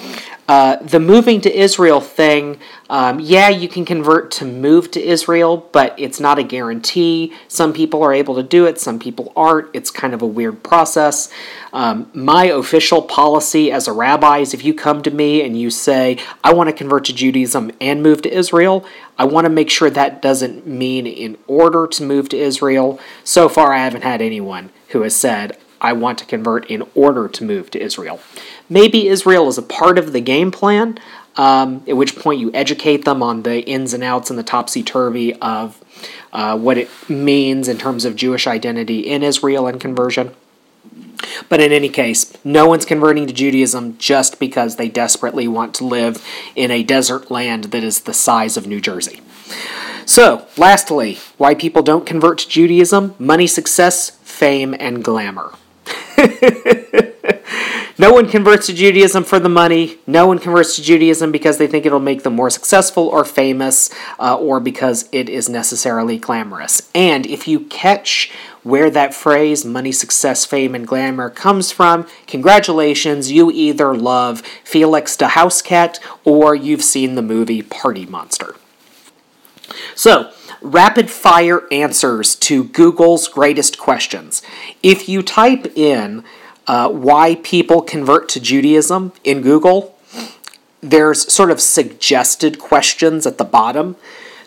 Uh, 0.47 0.77
the 0.77 0.99
moving 0.99 1.41
to 1.41 1.53
Israel 1.53 1.99
thing, 1.99 2.57
um, 2.89 3.19
yeah, 3.19 3.49
you 3.49 3.67
can 3.67 3.83
convert 3.83 4.31
to 4.31 4.45
move 4.45 4.89
to 4.91 5.03
Israel, 5.03 5.67
but 5.73 5.93
it's 5.99 6.21
not 6.21 6.39
a 6.39 6.43
guarantee. 6.43 7.33
Some 7.49 7.73
people 7.73 8.01
are 8.01 8.13
able 8.13 8.35
to 8.35 8.43
do 8.43 8.65
it, 8.65 8.79
some 8.79 8.97
people 8.97 9.33
aren't. 9.35 9.67
It's 9.73 9.91
kind 9.91 10.13
of 10.13 10.21
a 10.21 10.25
weird 10.25 10.63
process. 10.63 11.29
Um, 11.73 12.09
my 12.13 12.45
official 12.45 13.01
policy 13.01 13.71
as 13.73 13.89
a 13.89 13.93
rabbi 13.93 14.37
is 14.37 14.53
if 14.53 14.63
you 14.63 14.73
come 14.73 15.01
to 15.03 15.11
me 15.11 15.45
and 15.45 15.59
you 15.59 15.69
say, 15.69 16.17
I 16.43 16.53
want 16.53 16.69
to 16.69 16.73
convert 16.73 17.05
to 17.05 17.13
Judaism 17.13 17.71
and 17.81 18.01
move 18.01 18.21
to 18.21 18.33
Israel, 18.33 18.85
I 19.17 19.25
want 19.25 19.45
to 19.45 19.49
make 19.49 19.69
sure 19.69 19.89
that 19.89 20.21
doesn't 20.21 20.65
mean 20.65 21.05
in 21.05 21.37
order 21.45 21.87
to 21.87 22.03
move 22.03 22.29
to 22.29 22.37
Israel. 22.37 22.99
So 23.25 23.49
far, 23.49 23.73
I 23.73 23.79
haven't 23.79 24.03
had 24.03 24.21
anyone 24.21 24.69
who 24.89 25.01
has 25.01 25.15
said, 25.15 25.57
I 25.79 25.93
want 25.93 26.17
to 26.19 26.25
convert 26.25 26.65
in 26.71 26.83
order 26.95 27.27
to 27.27 27.43
move 27.43 27.69
to 27.71 27.81
Israel. 27.81 28.19
Maybe 28.69 29.07
Israel 29.07 29.47
is 29.47 29.57
a 29.57 29.61
part 29.61 29.97
of 29.97 30.13
the 30.13 30.21
game 30.21 30.51
plan, 30.51 30.99
um, 31.35 31.83
at 31.87 31.95
which 31.95 32.17
point 32.17 32.39
you 32.39 32.51
educate 32.53 33.05
them 33.05 33.23
on 33.23 33.43
the 33.43 33.61
ins 33.61 33.93
and 33.93 34.03
outs 34.03 34.29
and 34.29 34.37
the 34.37 34.43
topsy 34.43 34.83
turvy 34.83 35.33
of 35.35 35.79
uh, 36.33 36.57
what 36.57 36.77
it 36.77 36.89
means 37.09 37.67
in 37.67 37.77
terms 37.77 38.05
of 38.05 38.15
Jewish 38.15 38.47
identity 38.47 38.99
in 38.99 39.23
Israel 39.23 39.67
and 39.67 39.79
conversion. 39.79 40.35
But 41.49 41.59
in 41.59 41.71
any 41.71 41.89
case, 41.89 42.33
no 42.43 42.67
one's 42.67 42.85
converting 42.85 43.27
to 43.27 43.33
Judaism 43.33 43.97
just 43.97 44.39
because 44.39 44.75
they 44.75 44.89
desperately 44.89 45.47
want 45.47 45.73
to 45.75 45.85
live 45.85 46.23
in 46.55 46.71
a 46.71 46.83
desert 46.83 47.31
land 47.31 47.65
that 47.65 47.83
is 47.83 48.01
the 48.01 48.13
size 48.13 48.57
of 48.57 48.67
New 48.67 48.81
Jersey. 48.81 49.21
So, 50.05 50.47
lastly, 50.57 51.19
why 51.37 51.53
people 51.53 51.83
don't 51.83 52.05
convert 52.05 52.39
to 52.39 52.49
Judaism 52.49 53.15
money, 53.19 53.47
success, 53.47 54.11
fame, 54.23 54.75
and 54.79 55.03
glamour. 55.03 55.53
no 57.97 58.13
one 58.13 58.29
converts 58.29 58.67
to 58.67 58.73
Judaism 58.73 59.23
for 59.23 59.39
the 59.39 59.49
money. 59.49 59.97
No 60.05 60.27
one 60.27 60.37
converts 60.37 60.75
to 60.75 60.83
Judaism 60.83 61.31
because 61.31 61.57
they 61.57 61.65
think 61.65 61.85
it'll 61.85 61.99
make 61.99 62.23
them 62.23 62.35
more 62.35 62.49
successful 62.49 63.07
or 63.07 63.25
famous 63.25 63.89
uh, 64.19 64.37
or 64.37 64.59
because 64.59 65.09
it 65.11 65.29
is 65.29 65.49
necessarily 65.49 66.19
glamorous. 66.19 66.91
And 66.93 67.25
if 67.25 67.47
you 67.47 67.61
catch 67.61 68.31
where 68.61 68.89
that 68.91 69.13
phrase, 69.13 69.65
money, 69.65 69.91
success, 69.91 70.45
fame, 70.45 70.75
and 70.75 70.85
glamour, 70.85 71.29
comes 71.29 71.71
from, 71.71 72.05
congratulations, 72.27 73.31
you 73.31 73.49
either 73.49 73.95
love 73.95 74.41
Felix 74.63 75.15
da 75.17 75.29
Housecat 75.29 75.99
or 76.23 76.53
you've 76.53 76.83
seen 76.83 77.15
the 77.15 77.21
movie 77.21 77.61
Party 77.61 78.05
Monster. 78.05 78.55
So, 79.95 80.31
rapid 80.61 81.09
fire 81.09 81.61
answers 81.71 82.35
to 82.35 82.65
Google's 82.65 83.27
greatest 83.27 83.77
questions. 83.77 84.41
If 84.83 85.07
you 85.09 85.23
type 85.23 85.77
in 85.77 86.23
uh, 86.67 86.89
why 86.89 87.35
people 87.35 87.81
convert 87.81 88.29
to 88.29 88.39
Judaism 88.39 89.13
in 89.23 89.41
Google, 89.41 89.97
there's 90.81 91.31
sort 91.31 91.51
of 91.51 91.61
suggested 91.61 92.59
questions 92.59 93.25
at 93.25 93.37
the 93.37 93.43
bottom. 93.43 93.95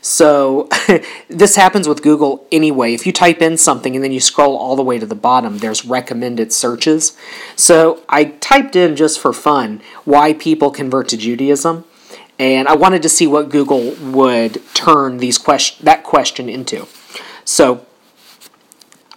So 0.03 0.69
this 1.29 1.57
happens 1.57 1.87
with 1.87 2.03
Google 2.03 2.47
anyway. 2.51 2.95
If 2.95 3.07
you 3.07 3.13
type 3.13 3.43
in 3.43 3.57
something 3.57 3.95
and 3.95 4.03
then 4.03 4.13
you 4.13 4.21
scroll 4.21 4.57
all 4.57 4.77
the 4.77 4.83
way 4.83 4.99
to 4.99 5.07
the 5.07 5.15
bottom, 5.15 5.59
there's 5.59 5.85
recommended 5.85 6.53
searches. 6.53 7.17
So 7.57 8.03
I 8.09 8.25
typed 8.25 8.77
in 8.77 8.97
just 8.97 9.21
for 9.21 9.33
fun 9.33 9.83
why 10.05 10.33
people 10.33 10.71
convert 10.71 11.09
to 11.09 11.17
Judaism 11.17 11.85
and 12.39 12.69
I 12.69 12.75
wanted 12.75 13.03
to 13.03 13.11
see 13.11 13.27
what 13.27 13.51
Google 13.51 13.95
would 14.01 14.63
turn 14.73 15.19
these 15.19 15.37
question 15.37 15.85
that 15.85 16.03
question 16.03 16.49
into. 16.49 16.87
So 17.45 17.85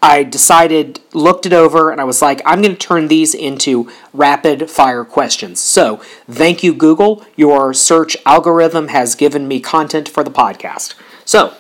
I 0.03 0.23
decided, 0.23 0.99
looked 1.13 1.45
it 1.45 1.53
over, 1.53 1.89
and 1.89 2.01
I 2.01 2.03
was 2.03 2.21
like, 2.21 2.41
I'm 2.45 2.61
going 2.61 2.75
to 2.75 2.77
turn 2.77 3.07
these 3.07 3.33
into 3.33 3.89
rapid 4.11 4.69
fire 4.69 5.05
questions. 5.05 5.61
So, 5.61 6.01
thank 6.29 6.61
you, 6.61 6.73
Google. 6.73 7.25
Your 7.37 7.73
search 7.73 8.17
algorithm 8.25 8.89
has 8.89 9.15
given 9.15 9.47
me 9.47 9.61
content 9.61 10.09
for 10.09 10.21
the 10.21 10.29
podcast. 10.29 10.95
So, 11.23 11.53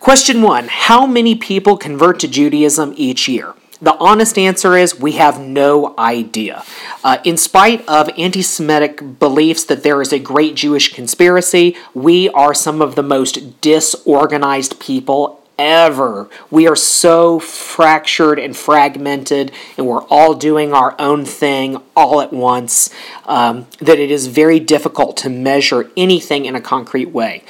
question 0.00 0.40
one 0.40 0.68
How 0.68 1.04
many 1.06 1.34
people 1.34 1.76
convert 1.76 2.18
to 2.20 2.28
Judaism 2.28 2.94
each 2.96 3.28
year? 3.28 3.52
The 3.82 3.94
honest 3.98 4.38
answer 4.38 4.74
is 4.74 4.98
we 4.98 5.12
have 5.12 5.38
no 5.38 5.94
idea. 5.98 6.64
Uh, 7.04 7.18
in 7.24 7.36
spite 7.36 7.86
of 7.86 8.08
anti 8.16 8.40
Semitic 8.40 9.18
beliefs 9.18 9.64
that 9.64 9.82
there 9.82 10.00
is 10.00 10.14
a 10.14 10.18
great 10.18 10.56
Jewish 10.56 10.94
conspiracy, 10.94 11.76
we 11.92 12.30
are 12.30 12.54
some 12.54 12.80
of 12.80 12.94
the 12.94 13.02
most 13.02 13.60
disorganized 13.60 14.80
people 14.80 15.37
ever. 15.58 16.28
We 16.50 16.68
are 16.68 16.76
so 16.76 17.40
fractured 17.40 18.38
and 18.38 18.56
fragmented, 18.56 19.52
and 19.76 19.86
we're 19.86 20.04
all 20.04 20.34
doing 20.34 20.72
our 20.72 20.94
own 20.98 21.24
thing 21.24 21.78
all 21.96 22.20
at 22.20 22.32
once 22.32 22.90
um, 23.26 23.66
that 23.80 23.98
it 23.98 24.10
is 24.10 24.28
very 24.28 24.60
difficult 24.60 25.16
to 25.18 25.30
measure 25.30 25.90
anything 25.96 26.44
in 26.44 26.54
a 26.54 26.60
concrete 26.60 27.10
way. 27.10 27.42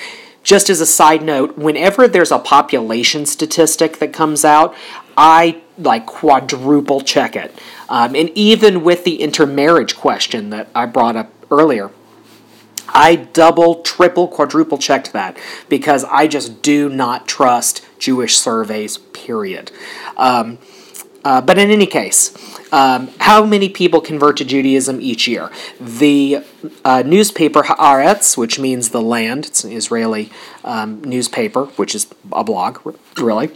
Just 0.42 0.70
as 0.70 0.80
a 0.80 0.86
side 0.86 1.22
note, 1.22 1.58
whenever 1.58 2.08
there's 2.08 2.32
a 2.32 2.38
population 2.38 3.26
statistic 3.26 3.98
that 3.98 4.12
comes 4.12 4.44
out, 4.44 4.74
I 5.16 5.60
like 5.76 6.06
quadruple 6.06 7.00
check 7.02 7.36
it. 7.36 7.54
Um, 7.88 8.14
and 8.14 8.30
even 8.30 8.82
with 8.84 9.04
the 9.04 9.20
intermarriage 9.20 9.96
question 9.96 10.50
that 10.50 10.68
I 10.74 10.86
brought 10.86 11.16
up 11.16 11.30
earlier, 11.50 11.90
I 12.88 13.16
double, 13.16 13.82
triple, 13.82 14.28
quadruple 14.28 14.78
checked 14.78 15.12
that 15.12 15.36
because 15.68 16.04
I 16.04 16.26
just 16.26 16.62
do 16.62 16.88
not 16.88 17.28
trust 17.28 17.84
Jewish 17.98 18.36
surveys, 18.36 18.98
period. 18.98 19.70
Um, 20.16 20.58
uh, 21.24 21.40
but 21.40 21.58
in 21.58 21.70
any 21.70 21.86
case, 21.86 22.32
um, 22.72 23.10
how 23.18 23.44
many 23.44 23.68
people 23.68 24.00
convert 24.00 24.36
to 24.38 24.44
Judaism 24.44 25.00
each 25.00 25.26
year? 25.26 25.50
The 25.80 26.44
uh, 26.84 27.02
newspaper 27.04 27.62
Haaretz, 27.62 28.36
which 28.36 28.58
means 28.58 28.90
the 28.90 29.02
land, 29.02 29.46
it's 29.46 29.64
an 29.64 29.72
Israeli 29.72 30.30
um, 30.64 31.02
newspaper, 31.02 31.64
which 31.76 31.94
is 31.94 32.06
a 32.32 32.44
blog, 32.44 32.96
really 33.16 33.50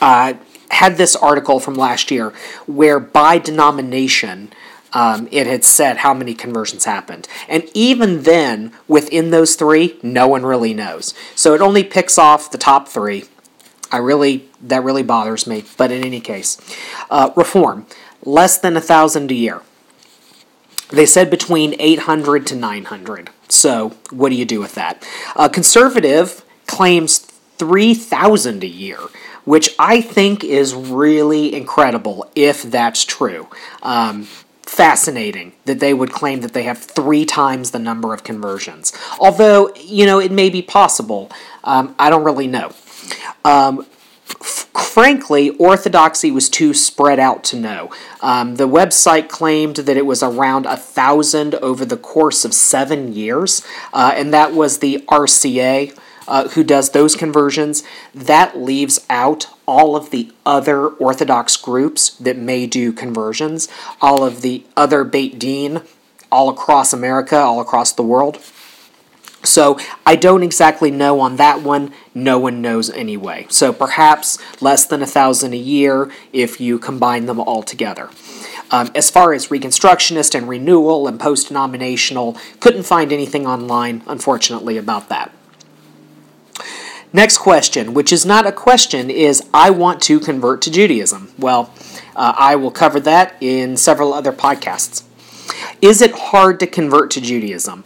uh, 0.00 0.34
had 0.70 0.96
this 0.96 1.16
article 1.16 1.60
from 1.60 1.74
last 1.74 2.10
year 2.10 2.32
where 2.66 3.00
by 3.00 3.38
denomination 3.38 4.52
um, 4.92 5.28
it 5.30 5.46
had 5.46 5.64
said 5.64 5.98
how 5.98 6.14
many 6.14 6.34
conversions 6.34 6.84
happened. 6.84 7.28
And 7.48 7.64
even 7.74 8.22
then, 8.22 8.72
within 8.86 9.30
those 9.30 9.54
three, 9.54 9.98
no 10.02 10.26
one 10.26 10.44
really 10.44 10.74
knows. 10.74 11.14
So 11.34 11.54
it 11.54 11.60
only 11.60 11.84
picks 11.84 12.18
off 12.18 12.50
the 12.50 12.58
top 12.58 12.88
three. 12.88 13.24
I 13.90 13.98
really, 13.98 14.48
that 14.62 14.82
really 14.82 15.02
bothers 15.02 15.46
me. 15.46 15.64
But 15.76 15.90
in 15.90 16.04
any 16.04 16.20
case, 16.20 16.58
uh, 17.10 17.30
reform, 17.36 17.86
less 18.22 18.58
than 18.58 18.76
a 18.76 18.80
thousand 18.80 19.30
a 19.30 19.34
year. 19.34 19.62
They 20.90 21.06
said 21.06 21.30
between 21.30 21.74
800 21.78 22.46
to 22.46 22.56
900. 22.56 23.30
So 23.48 23.90
what 24.10 24.30
do 24.30 24.36
you 24.36 24.46
do 24.46 24.60
with 24.60 24.74
that? 24.74 25.06
Uh, 25.36 25.48
conservative 25.48 26.44
claims 26.66 27.18
3,000 27.18 28.62
a 28.62 28.66
year 28.66 28.98
which 29.48 29.74
I 29.78 30.02
think 30.02 30.44
is 30.44 30.74
really 30.74 31.54
incredible 31.54 32.30
if 32.34 32.64
that's 32.64 33.02
true. 33.02 33.48
Um, 33.82 34.28
fascinating 34.68 35.52
that 35.64 35.80
they 35.80 35.94
would 35.94 36.12
claim 36.12 36.40
that 36.42 36.52
they 36.52 36.64
have 36.64 36.78
three 36.78 37.24
times 37.24 37.70
the 37.70 37.78
number 37.78 38.12
of 38.12 38.22
conversions. 38.22 38.92
Although, 39.18 39.74
you 39.74 40.04
know, 40.04 40.20
it 40.20 40.30
may 40.30 40.50
be 40.50 40.62
possible. 40.62 41.30
Um, 41.64 41.94
I 41.98 42.10
don't 42.10 42.22
really 42.22 42.46
know. 42.46 42.72
Um, 43.44 43.86
frankly, 44.24 45.50
orthodoxy 45.50 46.30
was 46.30 46.50
too 46.50 46.74
spread 46.74 47.18
out 47.18 47.44
to 47.44 47.56
know. 47.56 47.90
Um, 48.20 48.56
the 48.56 48.68
website 48.68 49.28
claimed 49.28 49.76
that 49.76 49.96
it 49.96 50.04
was 50.04 50.22
around 50.22 50.66
a 50.66 50.76
thousand 50.76 51.54
over 51.56 51.84
the 51.86 51.96
course 51.96 52.44
of 52.44 52.52
seven 52.52 53.14
years, 53.14 53.62
uh, 53.94 54.12
and 54.14 54.34
that 54.34 54.52
was 54.52 54.78
the 54.78 54.98
RCA 55.08 55.98
uh, 56.28 56.48
who 56.50 56.62
does 56.62 56.90
those 56.90 57.16
conversions, 57.16 57.82
that 58.14 58.56
leaves 58.56 59.04
out 59.08 59.48
all 59.68 59.94
of 59.94 60.10
the 60.10 60.32
other 60.46 60.88
Orthodox 60.88 61.56
groups 61.56 62.10
that 62.16 62.38
may 62.38 62.66
do 62.66 62.90
conversions, 62.90 63.68
all 64.00 64.24
of 64.24 64.40
the 64.40 64.64
other 64.76 65.04
Beit 65.04 65.38
Din 65.38 65.82
all 66.32 66.48
across 66.48 66.92
America, 66.92 67.36
all 67.36 67.60
across 67.60 67.92
the 67.92 68.02
world. 68.02 68.38
So 69.44 69.78
I 70.04 70.16
don't 70.16 70.42
exactly 70.42 70.90
know 70.90 71.20
on 71.20 71.36
that 71.36 71.62
one. 71.62 71.92
No 72.14 72.38
one 72.38 72.60
knows 72.60 72.90
anyway. 72.90 73.46
So 73.50 73.72
perhaps 73.72 74.38
less 74.60 74.84
than 74.84 75.02
a 75.02 75.06
thousand 75.06 75.52
a 75.52 75.58
year 75.58 76.10
if 76.32 76.60
you 76.60 76.78
combine 76.78 77.26
them 77.26 77.38
all 77.38 77.62
together. 77.62 78.10
Um, 78.70 78.90
as 78.94 79.10
far 79.10 79.32
as 79.32 79.48
Reconstructionist 79.48 80.34
and 80.34 80.48
renewal 80.48 81.06
and 81.06 81.20
post 81.20 81.48
denominational, 81.48 82.36
couldn't 82.60 82.82
find 82.82 83.12
anything 83.12 83.46
online, 83.46 84.02
unfortunately, 84.06 84.76
about 84.76 85.08
that. 85.08 85.30
Next 87.12 87.38
question, 87.38 87.94
which 87.94 88.12
is 88.12 88.26
not 88.26 88.46
a 88.46 88.52
question, 88.52 89.10
is 89.10 89.42
I 89.54 89.70
want 89.70 90.02
to 90.02 90.20
convert 90.20 90.60
to 90.62 90.70
Judaism. 90.70 91.32
Well, 91.38 91.72
uh, 92.14 92.34
I 92.36 92.56
will 92.56 92.70
cover 92.70 93.00
that 93.00 93.34
in 93.40 93.76
several 93.76 94.12
other 94.12 94.32
podcasts. 94.32 95.04
Is 95.80 96.02
it 96.02 96.12
hard 96.12 96.60
to 96.60 96.66
convert 96.66 97.10
to 97.12 97.20
Judaism? 97.20 97.84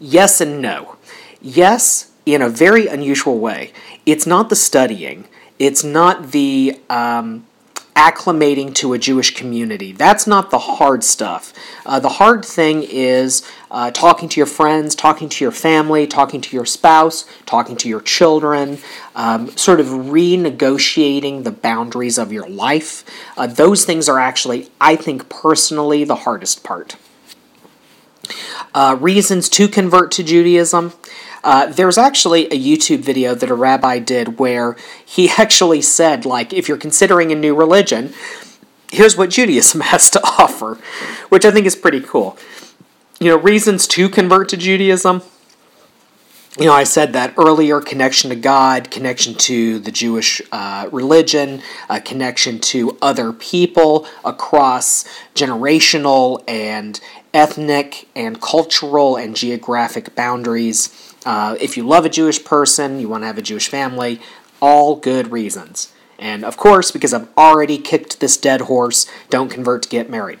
Yes 0.00 0.40
and 0.40 0.60
no. 0.60 0.96
Yes, 1.40 2.10
in 2.26 2.42
a 2.42 2.48
very 2.48 2.86
unusual 2.86 3.38
way. 3.38 3.72
It's 4.06 4.26
not 4.26 4.48
the 4.48 4.56
studying, 4.56 5.28
it's 5.58 5.84
not 5.84 6.32
the 6.32 6.80
um, 6.90 7.46
acclimating 7.94 8.74
to 8.74 8.92
a 8.92 8.98
Jewish 8.98 9.34
community. 9.34 9.92
That's 9.92 10.26
not 10.26 10.50
the 10.50 10.58
hard 10.58 11.04
stuff. 11.04 11.52
Uh, 11.86 12.00
the 12.00 12.08
hard 12.08 12.44
thing 12.44 12.82
is 12.82 13.48
uh, 13.70 13.90
talking 13.92 14.28
to 14.28 14.40
your 14.40 14.46
friends, 14.46 14.94
talking 14.94 15.28
to 15.28 15.44
your 15.44 15.52
family, 15.52 16.06
talking 16.06 16.40
to 16.40 16.56
your 16.56 16.66
spouse, 16.66 17.24
talking 17.46 17.76
to 17.76 17.88
your 17.88 18.00
children, 18.00 18.78
um, 19.14 19.56
sort 19.56 19.80
of 19.80 19.86
renegotiating 19.86 21.44
the 21.44 21.52
boundaries 21.52 22.18
of 22.18 22.32
your 22.32 22.48
life. 22.48 23.04
Uh, 23.36 23.46
those 23.46 23.84
things 23.84 24.08
are 24.08 24.18
actually, 24.18 24.70
I 24.80 24.96
think 24.96 25.28
personally, 25.28 26.04
the 26.04 26.16
hardest 26.16 26.64
part. 26.64 26.96
Uh, 28.74 28.96
reasons 29.00 29.48
to 29.50 29.68
convert 29.68 30.10
to 30.12 30.24
Judaism. 30.24 30.92
Uh, 31.44 31.66
there's 31.66 31.98
actually 31.98 32.46
a 32.46 32.58
YouTube 32.58 33.00
video 33.00 33.34
that 33.34 33.50
a 33.50 33.54
rabbi 33.54 33.98
did 33.98 34.38
where 34.38 34.76
he 35.04 35.28
actually 35.38 35.82
said, 35.82 36.24
like, 36.24 36.52
if 36.52 36.66
you're 36.68 36.78
considering 36.78 37.30
a 37.30 37.34
new 37.34 37.54
religion, 37.54 38.14
here's 38.90 39.16
what 39.16 39.30
Judaism 39.30 39.80
has 39.92 40.10
to 40.10 40.22
offer, 40.24 40.78
which 41.28 41.44
I 41.44 41.50
think 41.50 41.66
is 41.66 41.76
pretty 41.76 42.00
cool. 42.00 42.38
You 43.20 43.28
know, 43.28 43.36
reasons 43.36 43.86
to 43.88 44.08
convert 44.08 44.48
to 44.48 44.56
Judaism. 44.56 45.22
You 46.58 46.66
know, 46.66 46.72
I 46.72 46.84
said 46.84 47.12
that 47.14 47.34
earlier 47.36 47.80
connection 47.80 48.30
to 48.30 48.36
God, 48.36 48.90
connection 48.90 49.34
to 49.34 49.80
the 49.80 49.90
Jewish 49.90 50.40
uh, 50.52 50.88
religion, 50.92 51.62
a 51.90 52.00
connection 52.00 52.60
to 52.60 52.96
other 53.02 53.32
people 53.32 54.06
across 54.24 55.04
generational 55.34 56.44
and 56.46 57.00
ethnic 57.34 58.08
and 58.14 58.40
cultural 58.40 59.16
and 59.16 59.34
geographic 59.34 60.14
boundaries. 60.14 61.03
Uh, 61.24 61.56
if 61.60 61.76
you 61.76 61.86
love 61.86 62.04
a 62.04 62.10
Jewish 62.10 62.44
person, 62.44 63.00
you 63.00 63.08
want 63.08 63.22
to 63.22 63.26
have 63.26 63.38
a 63.38 63.42
Jewish 63.42 63.68
family, 63.68 64.20
all 64.60 64.96
good 64.96 65.32
reasons. 65.32 65.92
And 66.18 66.44
of 66.44 66.56
course, 66.56 66.90
because 66.90 67.12
I've 67.12 67.28
already 67.36 67.78
kicked 67.78 68.20
this 68.20 68.36
dead 68.36 68.62
horse, 68.62 69.06
don't 69.30 69.48
convert 69.48 69.82
to 69.84 69.88
get 69.88 70.10
married. 70.10 70.38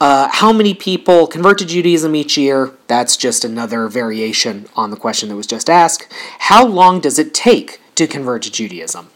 Uh, 0.00 0.28
how 0.32 0.50
many 0.50 0.72
people 0.72 1.26
convert 1.26 1.58
to 1.58 1.66
Judaism 1.66 2.14
each 2.14 2.38
year? 2.38 2.72
That's 2.86 3.18
just 3.18 3.44
another 3.44 3.86
variation 3.86 4.66
on 4.74 4.90
the 4.90 4.96
question 4.96 5.28
that 5.28 5.36
was 5.36 5.46
just 5.46 5.68
asked. 5.68 6.10
How 6.38 6.66
long 6.66 7.00
does 7.00 7.18
it 7.18 7.34
take 7.34 7.80
to 7.96 8.06
convert 8.06 8.42
to 8.42 8.50
Judaism? 8.50 9.08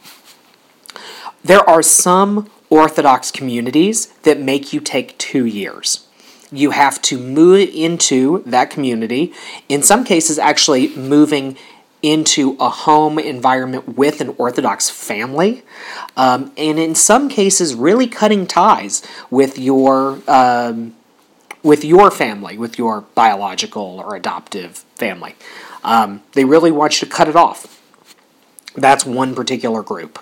There 1.43 1.69
are 1.69 1.83
some 1.83 2.51
Orthodox 2.69 3.31
communities 3.31 4.07
that 4.25 4.41
make 4.41 4.73
you 4.73 4.81
take 4.81 5.17
two 5.17 5.47
years 5.47 6.07
you 6.53 6.71
have 6.71 7.01
to 7.03 7.19
move 7.19 7.71
into 7.75 8.43
that 8.47 8.71
community. 8.71 9.33
In 9.69 9.83
some 9.83 10.05
cases, 10.05 10.39
actually 10.39 10.95
moving 10.97 11.57
into 12.03 12.55
a 12.61 12.69
home 12.69 13.19
environment 13.19 13.97
with 13.97 14.21
an 14.21 14.35
Orthodox 14.37 14.91
family, 14.91 15.63
um, 16.17 16.53
and 16.57 16.79
in 16.79 16.95
some 16.95 17.29
cases, 17.29 17.75
really 17.75 18.07
cutting 18.07 18.47
ties 18.47 19.03
with 19.31 19.59
your 19.59 20.21
um, 20.29 20.95
with 21.63 21.83
your 21.83 22.11
family, 22.11 22.59
with 22.59 22.79
your 22.79 23.01
biological 23.15 24.03
or 24.05 24.15
adoptive 24.15 24.85
family. 24.97 25.35
Um, 25.83 26.23
they 26.33 26.45
really 26.45 26.71
want 26.71 27.01
you 27.01 27.09
to 27.09 27.13
cut 27.13 27.27
it 27.27 27.37
off. 27.37 27.81
That's 28.75 29.07
one 29.07 29.35
particular 29.35 29.83
group. 29.83 30.19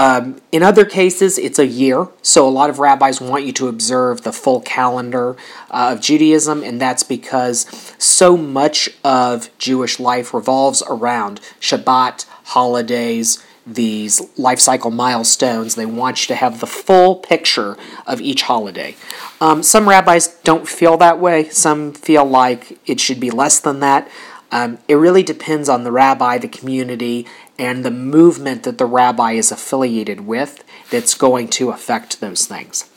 Um, 0.00 0.40
in 0.50 0.62
other 0.62 0.86
cases, 0.86 1.36
it's 1.36 1.58
a 1.58 1.66
year, 1.66 2.08
so 2.22 2.48
a 2.48 2.48
lot 2.48 2.70
of 2.70 2.78
rabbis 2.78 3.20
want 3.20 3.44
you 3.44 3.52
to 3.52 3.68
observe 3.68 4.22
the 4.22 4.32
full 4.32 4.62
calendar 4.62 5.36
uh, 5.70 5.90
of 5.92 6.00
Judaism, 6.00 6.62
and 6.62 6.80
that's 6.80 7.02
because 7.02 7.66
so 7.98 8.34
much 8.34 8.88
of 9.04 9.50
Jewish 9.58 10.00
life 10.00 10.32
revolves 10.32 10.82
around 10.88 11.42
Shabbat, 11.60 12.24
holidays, 12.44 13.44
these 13.66 14.22
life 14.38 14.58
cycle 14.58 14.90
milestones. 14.90 15.74
They 15.74 15.84
want 15.84 16.22
you 16.22 16.28
to 16.28 16.34
have 16.34 16.60
the 16.60 16.66
full 16.66 17.16
picture 17.16 17.76
of 18.06 18.22
each 18.22 18.40
holiday. 18.44 18.96
Um, 19.38 19.62
some 19.62 19.86
rabbis 19.86 20.28
don't 20.44 20.66
feel 20.66 20.96
that 20.96 21.20
way, 21.20 21.50
some 21.50 21.92
feel 21.92 22.24
like 22.24 22.78
it 22.88 23.00
should 23.00 23.20
be 23.20 23.30
less 23.30 23.60
than 23.60 23.80
that. 23.80 24.08
Um, 24.52 24.78
it 24.88 24.94
really 24.94 25.22
depends 25.22 25.68
on 25.68 25.84
the 25.84 25.92
rabbi, 25.92 26.38
the 26.38 26.48
community, 26.48 27.26
and 27.58 27.84
the 27.84 27.90
movement 27.90 28.64
that 28.64 28.78
the 28.78 28.86
rabbi 28.86 29.32
is 29.32 29.52
affiliated 29.52 30.26
with 30.26 30.64
that's 30.90 31.14
going 31.14 31.48
to 31.48 31.70
affect 31.70 32.20
those 32.20 32.46
things. 32.46 32.90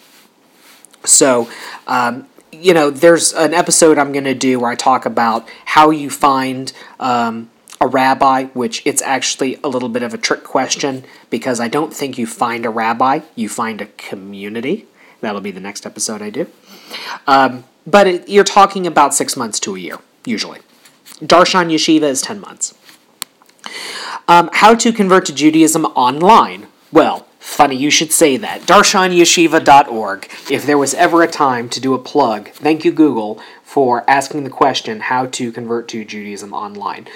So, 1.06 1.50
um, 1.86 2.28
you 2.52 2.74
know, 2.74 2.90
there's 2.90 3.34
an 3.34 3.54
episode 3.54 3.98
I'm 3.98 4.12
going 4.12 4.24
to 4.26 4.34
do 4.34 4.60
where 4.60 4.72
I 4.72 4.76
talk 4.76 5.06
about 5.06 5.48
how 5.66 5.90
you 5.90 6.10
find 6.10 6.72
um, 7.00 7.50
a 7.82 7.88
rabbi, 7.88 8.46
which 8.46 8.82
it's 8.86 9.02
actually 9.02 9.60
a 9.64 9.68
little 9.68 9.90
bit 9.90 10.04
of 10.04 10.14
a 10.14 10.18
trick 10.18 10.44
question 10.44 11.04
because 11.30 11.60
I 11.60 11.68
don't 11.68 11.94
think 11.94 12.18
you 12.18 12.26
find 12.26 12.66
a 12.66 12.70
rabbi, 12.70 13.22
you 13.36 13.50
find 13.50 13.82
a 13.82 13.88
community. 13.98 14.86
That'll 15.22 15.42
be 15.42 15.52
the 15.52 15.60
next 15.60 15.86
episode 15.86 16.22
I 16.22 16.30
do. 16.30 16.48
Um, 17.28 17.66
but 17.86 18.08
it, 18.08 18.30
you're 18.30 18.44
talking 18.44 18.88
about 18.88 19.14
six 19.14 19.36
months 19.36 19.60
to 19.62 19.76
a 19.76 19.80
year, 19.80 20.00
usually. 20.26 20.60
Darshan 21.24 21.72
Yeshiva 21.72 22.04
is 22.04 22.22
10 22.22 22.40
months. 22.40 22.76
Um, 24.28 24.50
how 24.54 24.76
to 24.76 24.92
convert 24.92 25.26
to 25.26 25.34
Judaism 25.34 25.86
online. 25.86 26.68
Well, 26.92 27.28
funny 27.40 27.76
you 27.76 27.90
should 27.90 28.12
say 28.12 28.38
that. 28.38 28.62
DarshanYeshiva.org. 28.62 30.30
If 30.50 30.66
there 30.66 30.78
was 30.78 30.94
ever 30.94 31.24
a 31.24 31.28
time 31.28 31.70
to 31.70 31.80
do 31.80 31.94
a 31.94 32.00
plug, 32.00 32.50
thank 32.50 32.86
you, 32.86 32.92
Google, 32.92 33.42
for 33.64 34.10
asking 34.10 34.44
the 34.44 34.50
question 34.50 35.02
how 35.02 35.26
to 35.28 35.52
convert 35.52 35.88
to 35.90 36.06
Judaism 36.06 36.54
online. 36.54 37.08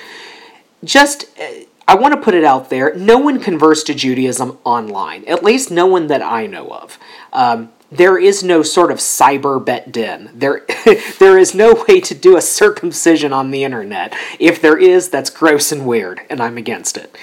Just. 0.83 1.25
Uh, 1.39 1.65
I 1.89 1.95
want 1.95 2.13
to 2.13 2.19
put 2.19 2.33
it 2.33 2.43
out 2.43 2.69
there. 2.69 2.93
No 2.95 3.17
one 3.17 3.39
converts 3.39 3.81
to 3.83 3.93
Judaism 3.93 4.57
online, 4.65 5.23
at 5.23 5.41
least 5.41 5.71
no 5.71 5.85
one 5.85 6.07
that 6.07 6.21
I 6.21 6.45
know 6.45 6.67
of. 6.67 6.99
Um, 7.31 7.69
there 7.91 8.17
is 8.17 8.43
no 8.43 8.63
sort 8.63 8.91
of 8.91 8.97
cyber 8.97 9.63
bet 9.63 9.91
din. 9.91 10.29
There, 10.33 10.65
there 11.19 11.37
is 11.37 11.55
no 11.55 11.85
way 11.87 12.01
to 12.01 12.13
do 12.13 12.35
a 12.35 12.41
circumcision 12.41 13.31
on 13.33 13.51
the 13.51 13.63
internet. 13.63 14.15
If 14.39 14.61
there 14.61 14.77
is, 14.77 15.09
that's 15.09 15.29
gross 15.29 15.71
and 15.71 15.85
weird, 15.85 16.21
and 16.29 16.41
I'm 16.41 16.57
against 16.57 16.97
it. 16.97 17.15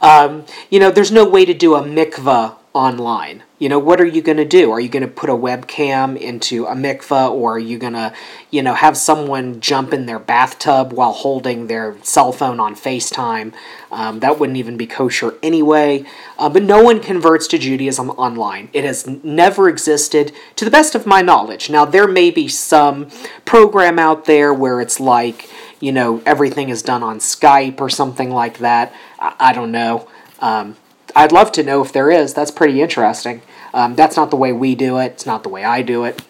Um, 0.00 0.44
you 0.70 0.78
know, 0.78 0.90
there's 0.90 1.12
no 1.12 1.28
way 1.28 1.44
to 1.44 1.54
do 1.54 1.74
a 1.74 1.82
mikvah 1.82 2.56
online. 2.74 3.42
You 3.58 3.68
know, 3.68 3.78
what 3.78 4.00
are 4.00 4.06
you 4.06 4.22
going 4.22 4.38
to 4.38 4.44
do? 4.44 4.70
Are 4.70 4.80
you 4.80 4.88
going 4.88 5.02
to 5.02 5.08
put 5.08 5.28
a 5.28 5.34
webcam 5.34 6.16
into 6.16 6.64
a 6.64 6.74
mikvah, 6.74 7.30
or 7.30 7.56
are 7.56 7.58
you 7.58 7.78
going 7.78 7.92
to, 7.92 8.12
you 8.50 8.62
know, 8.62 8.74
have 8.74 8.96
someone 8.96 9.60
jump 9.60 9.92
in 9.92 10.06
their 10.06 10.18
bathtub 10.18 10.92
while 10.92 11.12
holding 11.12 11.66
their 11.66 11.96
cell 12.02 12.32
phone 12.32 12.58
on 12.58 12.74
FaceTime? 12.74 13.52
Um, 13.90 14.20
that 14.20 14.38
wouldn't 14.38 14.56
even 14.56 14.76
be 14.76 14.86
kosher 14.86 15.34
anyway. 15.42 16.04
Uh, 16.38 16.48
but 16.48 16.62
no 16.62 16.82
one 16.82 17.00
converts 17.00 17.46
to 17.48 17.58
Judaism 17.58 18.10
online. 18.10 18.70
It 18.72 18.84
has 18.84 19.06
never 19.06 19.68
existed, 19.68 20.32
to 20.56 20.64
the 20.64 20.70
best 20.70 20.94
of 20.94 21.06
my 21.06 21.20
knowledge. 21.20 21.68
Now, 21.68 21.84
there 21.84 22.08
may 22.08 22.30
be 22.30 22.48
some 22.48 23.10
program 23.44 23.98
out 23.98 24.24
there 24.24 24.52
where 24.52 24.80
it's 24.80 24.98
like, 24.98 25.48
you 25.78 25.92
know, 25.92 26.22
everything 26.24 26.68
is 26.70 26.82
done 26.82 27.02
on 27.02 27.18
Skype 27.18 27.80
or 27.80 27.90
something 27.90 28.30
like 28.30 28.58
that. 28.58 28.94
I, 29.18 29.34
I 29.38 29.52
don't 29.52 29.72
know. 29.72 30.08
Um, 30.40 30.76
I'd 31.14 31.32
love 31.32 31.52
to 31.52 31.62
know 31.62 31.82
if 31.82 31.92
there 31.92 32.10
is. 32.10 32.34
That's 32.34 32.50
pretty 32.50 32.80
interesting. 32.80 33.42
Um, 33.74 33.94
that's 33.94 34.16
not 34.16 34.30
the 34.30 34.36
way 34.36 34.52
we 34.52 34.74
do 34.74 34.98
it. 34.98 35.12
It's 35.12 35.26
not 35.26 35.42
the 35.42 35.48
way 35.48 35.64
I 35.64 35.82
do 35.82 36.04
it. 36.04 36.22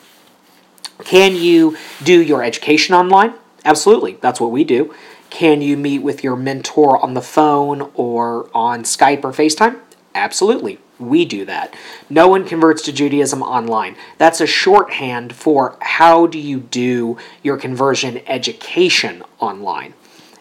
Can 1.04 1.34
you 1.34 1.76
do 2.02 2.20
your 2.20 2.42
education 2.42 2.94
online? 2.94 3.34
Absolutely. 3.64 4.18
That's 4.20 4.40
what 4.40 4.50
we 4.50 4.64
do. 4.64 4.94
Can 5.30 5.62
you 5.62 5.76
meet 5.76 6.00
with 6.00 6.22
your 6.22 6.36
mentor 6.36 7.02
on 7.02 7.14
the 7.14 7.22
phone 7.22 7.90
or 7.94 8.50
on 8.54 8.82
Skype 8.82 9.24
or 9.24 9.32
FaceTime? 9.32 9.80
Absolutely. 10.14 10.78
We 10.98 11.24
do 11.24 11.44
that. 11.46 11.74
No 12.10 12.28
one 12.28 12.44
converts 12.44 12.82
to 12.82 12.92
Judaism 12.92 13.42
online. 13.42 13.96
That's 14.18 14.40
a 14.40 14.46
shorthand 14.46 15.34
for 15.34 15.76
how 15.80 16.26
do 16.26 16.38
you 16.38 16.60
do 16.60 17.16
your 17.42 17.56
conversion 17.56 18.20
education 18.26 19.24
online. 19.40 19.94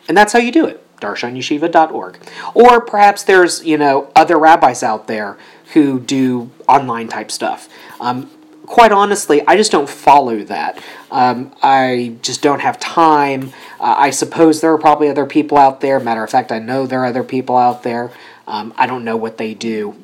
And 0.08 0.18
that's 0.18 0.34
how 0.34 0.40
you 0.40 0.52
do 0.52 0.66
it. 0.66 0.86
DarshanYeshiva.org. 1.02 2.18
Or 2.54 2.82
perhaps 2.82 3.24
there's, 3.24 3.66
you 3.66 3.78
know, 3.78 4.12
other 4.16 4.38
rabbis 4.38 4.84
out 4.84 5.08
there 5.08 5.38
who 5.74 6.00
do 6.00 6.52
online 6.68 7.08
type 7.08 7.32
stuff. 7.32 7.68
Um, 8.00 8.30
quite 8.66 8.92
honestly, 8.92 9.46
I 9.48 9.58
just 9.58 9.72
don't 9.72 9.90
follow 9.90 10.44
that. 10.44 10.82
Um, 11.12 11.54
I 11.62 12.16
just 12.22 12.42
don't 12.42 12.62
have 12.62 12.80
time. 12.80 13.52
Uh, 13.80 13.96
I 13.98 14.10
suppose 14.12 14.62
there 14.62 14.72
are 14.72 14.78
probably 14.78 15.10
other 15.10 15.26
people 15.26 15.58
out 15.58 15.82
there. 15.82 16.00
Matter 16.00 16.24
of 16.24 16.30
fact, 16.30 16.52
I 16.52 16.60
know 16.60 16.86
there 16.86 17.02
are 17.02 17.08
other 17.08 17.24
people 17.24 17.58
out 17.58 17.84
there. 17.84 18.12
Um, 18.48 18.74
I 18.78 18.88
don't 18.88 19.04
know 19.04 19.18
what 19.18 19.38
they 19.38 19.54
do 19.54 19.96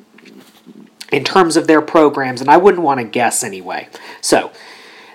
in 1.10 1.24
terms 1.24 1.56
of 1.56 1.66
their 1.66 1.80
programs, 1.80 2.40
and 2.40 2.50
I 2.50 2.58
wouldn't 2.58 2.82
want 2.82 3.00
to 3.00 3.04
guess 3.04 3.42
anyway. 3.42 3.88
So, 4.20 4.52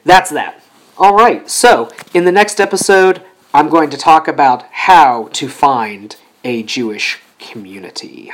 that's 0.03 0.31
that. 0.31 0.61
All 0.97 1.15
right, 1.15 1.49
so 1.49 1.89
in 2.13 2.25
the 2.25 2.31
next 2.31 2.59
episode, 2.59 3.23
I'm 3.55 3.69
going 3.69 3.91
to 3.91 3.97
talk 3.97 4.27
about 4.27 4.63
how 4.71 5.29
to 5.33 5.47
find 5.47 6.15
a 6.43 6.63
Jewish 6.63 7.19
community. 7.37 8.31